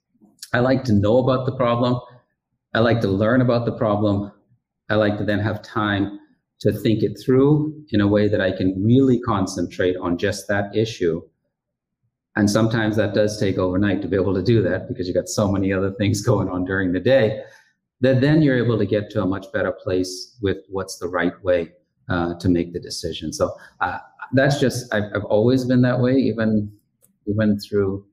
I 0.53 0.61
like 0.61 0.85
to 0.85 0.93
know 0.93 1.19
about 1.19 1.47
the 1.47 1.57
problem. 1.57 2.01
I 2.75 2.81
like 2.81 3.01
to 3.03 3.09
learn 3.09 3.41
about 3.41 3.67
the 3.67 3.73
problem. 3.73 4.33
I 4.89 4.95
like 4.95 5.19
to 5.19 5.25
then 5.25 5.41
have 5.41 5.63
time 5.63 6.19
to 6.61 6.73
think 6.73 7.03
it 7.03 7.19
through 7.25 7.85
in 7.91 8.01
a 8.01 8.07
way 8.07 8.29
that 8.29 8.41
I 8.41 8.53
can 8.53 8.83
really 8.83 9.21
concentrate 9.21 9.97
on 9.97 10.17
just 10.17 10.49
that 10.49 10.75
issue. 10.75 11.21
And 12.37 12.49
sometimes 12.49 12.97
that 12.97 13.15
does 13.15 13.39
take 13.39 13.59
overnight 13.59 14.01
to 14.03 14.09
be 14.09 14.17
able 14.17 14.35
to 14.35 14.43
do 14.43 14.63
that 14.63 14.89
because 14.89 15.07
you've 15.07 15.17
got 15.17 15.29
so 15.29 15.51
many 15.51 15.73
other 15.73 15.93
things 15.93 16.23
going 16.27 16.49
on 16.49 16.65
during 16.65 16.93
the 16.93 17.01
day 17.01 17.43
that 18.01 18.21
then 18.21 18.43
you're 18.43 18.63
able 18.63 18.79
to 18.79 18.87
get 18.87 19.11
to 19.11 19.23
a 19.23 19.27
much 19.27 19.47
better 19.53 19.73
place 19.73 20.37
with 20.43 20.59
what's 20.69 20.99
the 20.99 21.09
right 21.09 21.43
way 21.45 21.73
uh, 22.09 22.35
to 22.39 22.49
make 22.49 22.73
the 22.73 22.81
decision. 22.81 23.33
So 23.33 23.55
uh, 23.81 23.99
that's 24.33 24.59
just 24.59 24.93
I've, 24.95 25.05
I've, 25.15 25.25
always 25.25 25.65
been 25.65 25.83
that 25.83 26.01
way, 26.01 26.15
even 26.15 26.73
even 27.27 27.59
through 27.59 28.05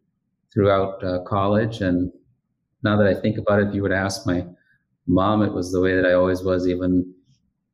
throughout 0.54 1.04
uh, 1.04 1.20
college. 1.24 1.82
And 1.82 2.12
now 2.84 2.98
that 2.98 3.08
I 3.08 3.20
think 3.20 3.38
about 3.38 3.62
it, 3.62 3.70
if 3.70 3.76
you 3.76 3.82
would 3.82 3.92
ask 3.92 4.26
my 4.26 4.46
mom, 5.08 5.42
it 5.42 5.54
was 5.54 5.72
the 5.72 5.82
way 5.82 5.96
that 5.96 6.06
I 6.06 6.14
always 6.14 6.44
was, 6.44 6.68
even 6.68 7.14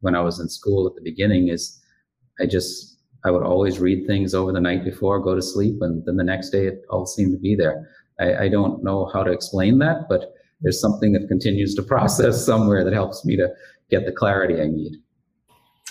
when 0.02 0.16
I 0.16 0.22
was 0.22 0.40
in 0.40 0.50
school 0.50 0.88
at 0.88 0.96
the 0.96 1.02
beginning. 1.02 1.50
Is 1.50 1.82
I 2.40 2.46
just 2.46 2.98
I 3.26 3.32
would 3.32 3.44
always 3.44 3.80
read 3.80 4.06
things 4.06 4.34
over 4.34 4.52
the 4.52 4.62
night 4.62 4.84
before, 4.84 5.20
go 5.20 5.36
to 5.36 5.42
sleep, 5.42 5.78
and 5.82 6.06
then 6.06 6.16
the 6.16 6.24
next 6.24 6.52
day 6.52 6.68
it 6.68 6.84
all 6.90 7.06
seemed 7.06 7.34
to 7.34 7.40
be 7.40 7.56
there. 7.56 7.90
I, 8.20 8.46
I 8.46 8.50
don't 8.50 8.84
know 8.84 9.10
how 9.14 9.24
to 9.24 9.32
explain 9.32 9.80
that, 9.80 10.08
but 10.08 10.34
there's 10.62 10.80
something 10.80 11.12
that 11.14 11.28
continues 11.28 11.76
to 11.76 11.84
process 11.94 12.46
somewhere 12.46 12.84
that 12.84 12.94
helps 12.94 13.26
me 13.26 13.36
to 13.38 13.50
get 13.90 14.06
the 14.06 14.12
clarity 14.12 14.62
I 14.62 14.68
need. 14.68 14.98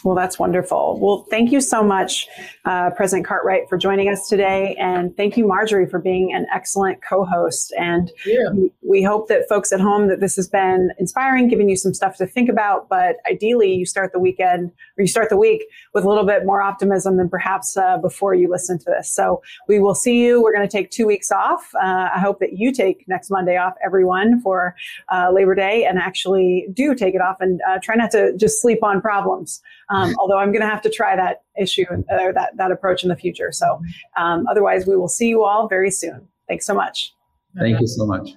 Well, 0.05 0.15
that's 0.15 0.39
wonderful. 0.39 0.99
Well, 1.01 1.27
thank 1.31 1.51
you 1.51 1.63
so 1.63 1.83
much, 1.83 2.29
uh, 2.67 2.91
President 2.91 3.27
Cartwright, 3.27 3.71
for 3.71 3.79
joining 3.79 4.11
us 4.11 4.29
today. 4.29 4.77
And 4.79 5.17
thank 5.17 5.39
you, 5.39 5.47
Marjorie, 5.47 5.89
for 5.89 5.99
being 5.99 6.35
an 6.35 6.47
excellent 6.53 7.03
co 7.03 7.25
host. 7.25 7.73
And 7.79 8.13
yeah. 8.27 8.51
we 8.83 9.03
hope 9.03 9.29
that 9.29 9.49
folks 9.49 9.73
at 9.73 9.81
home 9.81 10.09
that 10.09 10.21
this 10.21 10.37
has 10.37 10.47
been 10.47 10.91
inspiring, 10.99 11.49
giving 11.49 11.71
you 11.71 11.77
some 11.77 11.95
stuff 11.95 12.19
to 12.19 12.27
think 12.27 12.51
about. 12.51 12.87
But 12.91 13.17
ideally, 13.31 13.73
you 13.73 13.87
start 13.87 14.13
the 14.13 14.19
weekend 14.19 14.73
or 14.99 15.03
you 15.03 15.07
start 15.07 15.31
the 15.31 15.39
week 15.39 15.65
with 15.95 16.05
a 16.05 16.09
little 16.09 16.27
bit 16.27 16.45
more 16.45 16.61
optimism 16.61 17.17
than 17.17 17.31
perhaps 17.31 17.75
uh, 17.75 17.97
before 17.97 18.35
you 18.35 18.51
listen 18.51 18.79
to 18.81 18.85
this. 18.85 19.11
So 19.11 19.41
we 19.69 19.81
will 19.81 19.95
see 19.95 20.23
you. 20.23 20.43
We're 20.43 20.55
going 20.55 20.69
to 20.69 20.73
take 20.73 20.91
two 20.91 21.07
weeks 21.07 21.33
off. 21.33 21.67
Uh, 21.77 22.11
I 22.15 22.21
hope 22.21 22.41
that 22.41 22.59
you 22.59 22.73
take 22.73 23.09
next 23.09 23.31
Monday 23.31 23.57
off, 23.57 23.73
everyone, 23.83 24.43
for 24.43 24.77
uh, 25.11 25.31
Labor 25.33 25.55
Day 25.55 25.87
and 25.87 25.99
actually 25.99 26.69
do 26.75 26.95
take 26.95 27.15
it 27.15 27.23
off 27.23 27.39
and 27.41 27.59
uh, 27.67 27.79
try 27.83 27.95
not 27.95 28.11
to 28.11 28.37
just 28.37 28.61
sleep 28.61 28.85
on 28.85 29.01
problems. 29.01 29.63
Um, 29.91 30.15
although 30.19 30.39
I'm 30.39 30.51
going 30.51 30.63
to 30.63 30.69
have 30.69 30.83
to 30.83 30.91
try 30.91 31.17
that 31.17 31.43
issue 31.59 31.85
or 31.89 32.33
that, 32.33 32.57
that 32.57 32.71
approach 32.71 33.03
in 33.03 33.09
the 33.09 33.17
future. 33.17 33.53
So 33.53 33.81
um, 34.17 34.47
otherwise, 34.49 34.87
we 34.87 34.97
will 34.97 35.09
see 35.09 35.29
you 35.29 35.45
all 35.45 35.69
very 35.69 35.91
soon. 35.91 36.27
Thanks 36.49 36.67
so 36.67 36.75
much. 36.75 37.13
Thank 37.59 37.81
you 37.81 37.87
so 37.87 38.07
much. 38.07 38.31